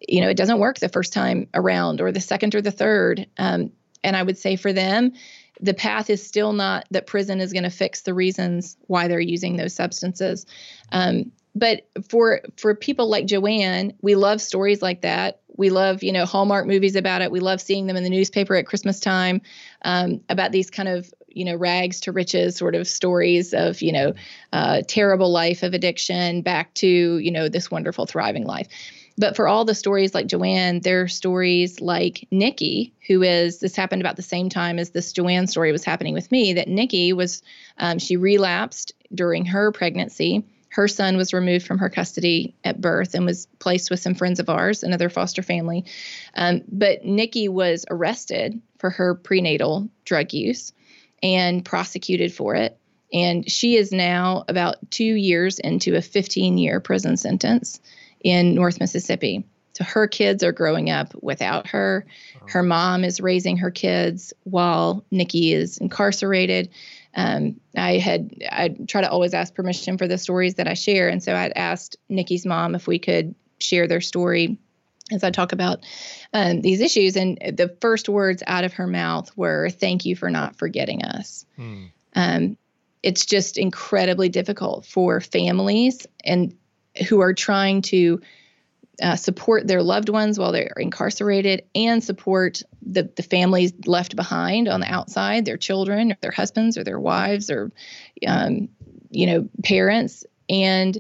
[0.07, 3.27] you know, it doesn't work the first time around or the second or the third.
[3.39, 3.73] Um,
[4.05, 5.13] and I would say for them,
[5.61, 9.21] the path is still not that prison is going to fix the reasons why they're
[9.21, 10.47] using those substances.
[10.93, 15.41] Um, but for for people like Joanne, we love stories like that.
[15.57, 17.31] We love you know Hallmark movies about it.
[17.31, 19.41] We love seeing them in the newspaper at Christmas time
[19.83, 23.93] um, about these kind of you know rags to riches sort of stories of you
[23.93, 24.15] know
[24.53, 28.69] uh, terrible life of addiction back to you know this wonderful thriving life.
[29.19, 33.75] But for all the stories like Joanne, there are stories like Nikki, who is this
[33.75, 36.53] happened about the same time as this Joanne story was happening with me.
[36.53, 37.43] That Nikki was
[37.79, 40.45] um, she relapsed during her pregnancy
[40.77, 44.41] her son was removed from her custody at birth and was placed with some friends
[44.41, 45.87] of ours, another foster family.
[46.35, 50.75] Um, but Nikki was arrested for her prenatal drug use
[51.23, 52.79] and prosecuted for it.
[53.11, 57.81] And she is now about two years into a 15 year prison sentence
[58.21, 59.47] in North Mississippi.
[59.77, 62.07] So her kids are growing up without her.
[62.47, 66.71] Her mom is raising her kids while Nikki is incarcerated
[67.17, 71.09] um, I had I try to always ask permission for the stories that I share,
[71.09, 74.59] and so I'd asked Nikki's mom if we could share their story
[75.11, 75.81] as I talk about
[76.35, 77.17] um, these issues.
[77.17, 81.47] And the first words out of her mouth were, "Thank you for not forgetting us."
[81.57, 81.85] Hmm.
[82.15, 82.59] Um,
[83.03, 86.55] it's just incredibly difficult for families and
[87.09, 88.21] who are trying to
[89.03, 94.69] uh, support their loved ones while they're incarcerated and support the, the families left behind
[94.69, 97.73] on the outside, their children, or their husbands, or their wives, or
[98.27, 98.69] um,
[99.11, 100.25] you know parents.
[100.49, 100.99] And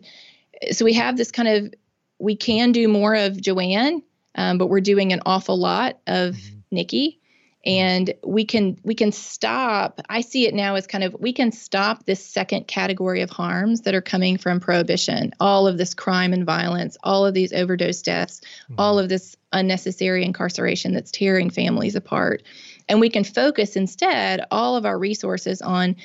[0.70, 1.74] so we have this kind of
[2.18, 4.02] we can do more of Joanne,
[4.34, 6.56] um, but we're doing an awful lot of mm-hmm.
[6.70, 7.20] Nikki
[7.66, 11.50] and we can we can stop i see it now as kind of we can
[11.50, 15.32] stop this second category of harms that are coming from prohibition.
[15.40, 18.76] All of this crime and violence all of these overdose deaths mm-hmm.
[18.78, 22.42] all of this unnecessary incarceration that's tearing families apart.
[22.88, 25.96] And we can focus instead all of our resources on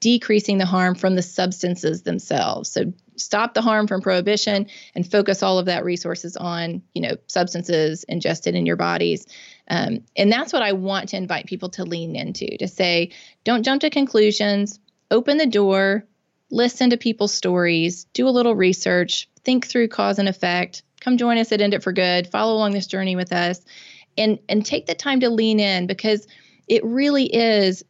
[0.00, 2.70] decreasing the harm from the substances themselves.
[2.70, 7.16] So stop the harm from prohibition and focus all of that resources on you know
[7.26, 9.26] substances ingested in your bodies
[9.68, 13.10] um, and that's what i want to invite people to lean into to say
[13.44, 16.04] don't jump to conclusions open the door
[16.50, 21.38] listen to people's stories do a little research think through cause and effect come join
[21.38, 23.60] us at end it for good follow along this journey with us
[24.16, 26.26] and and take the time to lean in because
[26.66, 27.84] it really is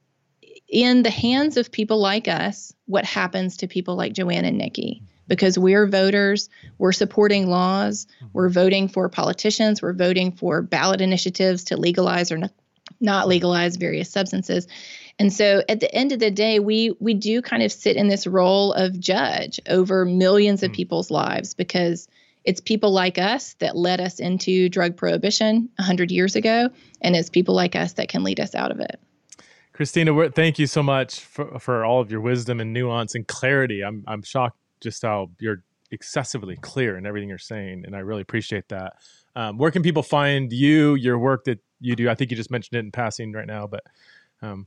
[0.68, 5.03] in the hands of people like us what happens to people like Joanne and Nikki
[5.29, 6.49] because we're voters,
[6.79, 12.41] we're supporting laws, we're voting for politicians, we're voting for ballot initiatives to legalize or
[13.00, 14.67] not legalize various substances.
[15.18, 18.09] And so at the end of the day, we we do kind of sit in
[18.09, 20.76] this role of judge over millions of hmm.
[20.76, 22.09] people's lives because
[22.45, 26.71] it's people like us that led us into drug prohibition 100 years ago
[27.03, 28.99] and it's people like us that can lead us out of it.
[29.72, 33.84] Christina, thank you so much for, for all of your wisdom and nuance and clarity.
[33.84, 38.22] I'm I'm shocked just how you're excessively clear in everything you're saying, and I really
[38.22, 38.95] appreciate that.
[39.34, 42.09] Um, where can people find you, your work that you do?
[42.09, 43.84] I think you just mentioned it in passing right now, but
[44.42, 44.67] um,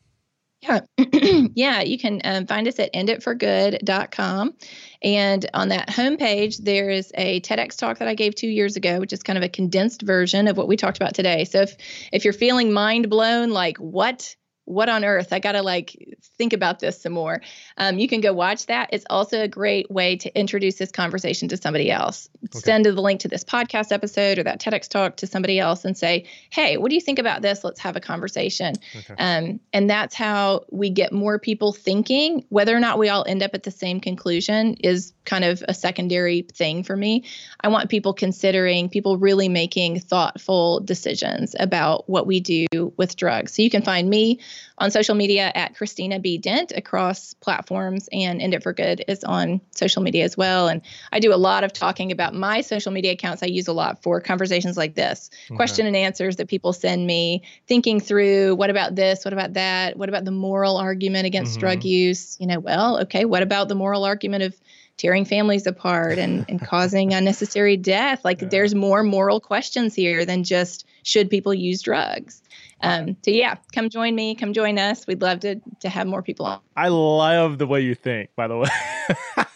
[0.62, 0.82] yeah,
[1.56, 4.54] yeah, you can um, find us at enditforgood.com.
[5.02, 9.00] And on that homepage, there is a TEDx talk that I gave two years ago,
[9.00, 11.46] which is kind of a condensed version of what we talked about today.
[11.46, 11.76] So if,
[12.14, 14.36] if you're feeling mind blown, like, what
[14.72, 15.34] what on earth?
[15.34, 17.42] I got to like think about this some more.
[17.78, 18.90] Um, you can go watch that.
[18.94, 22.30] It's also a great way to introduce this conversation to somebody else.
[22.46, 22.60] Okay.
[22.60, 25.98] Send the link to this podcast episode or that TEDx talk to somebody else and
[25.98, 27.64] say, hey, what do you think about this?
[27.64, 28.76] Let's have a conversation.
[28.96, 29.16] Okay.
[29.18, 32.46] Um, and that's how we get more people thinking.
[32.50, 35.74] Whether or not we all end up at the same conclusion is kind of a
[35.74, 37.26] secondary thing for me.
[37.60, 42.68] I want people considering, people really making thoughtful decisions about what we do
[42.98, 43.54] with drugs.
[43.54, 44.40] So you can find me
[44.78, 46.38] on social media at Christina B.
[46.38, 50.68] Dent across platforms, and End It for Good is on social media as well.
[50.68, 50.82] And
[51.12, 53.44] I do a lot of talking about my social media accounts.
[53.44, 55.56] I use a lot for conversations like this, okay.
[55.56, 59.98] question and answers that people send me, thinking through what about this, what about that,
[59.98, 61.62] what about the moral argument against mm-hmm.
[61.62, 62.38] drug use?
[62.40, 64.56] You know, well, okay, what about the moral argument of
[65.02, 68.24] tearing families apart and, and causing unnecessary death.
[68.24, 68.50] Like yeah.
[68.50, 72.42] there's more moral questions here than just should people use drugs.
[72.84, 75.06] Um, so yeah, come join me, come join us.
[75.08, 76.60] We'd love to to have more people on.
[76.76, 78.70] I love the way you think, by the way.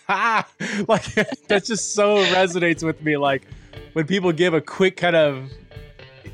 [0.88, 1.06] like
[1.48, 3.18] that just so resonates with me.
[3.18, 3.48] Like
[3.94, 5.50] when people give a quick kind of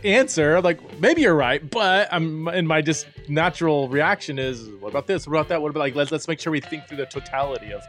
[0.03, 5.07] answer, like maybe you're right, but I'm in my just natural reaction is what about
[5.07, 5.27] this?
[5.27, 5.61] What about that?
[5.61, 7.83] What about like let's let's make sure we think through the totality of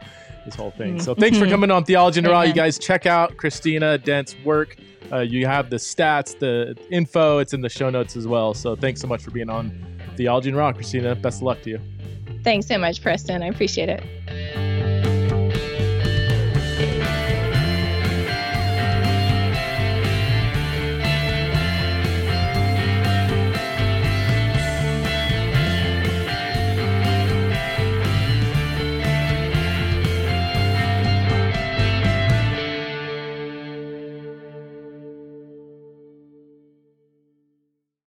[0.45, 0.99] this whole thing.
[0.99, 1.51] So thanks for mm-hmm.
[1.51, 2.41] coming on Theology in the Raw.
[2.41, 4.77] You guys check out Christina Dent's work.
[5.11, 7.39] Uh, you have the stats, the info.
[7.39, 8.53] It's in the show notes as well.
[8.53, 11.15] So thanks so much for being on Theology in Raw, Christina.
[11.15, 11.79] Best of luck to you.
[12.43, 13.41] Thanks so much, Preston.
[13.41, 14.72] I appreciate it.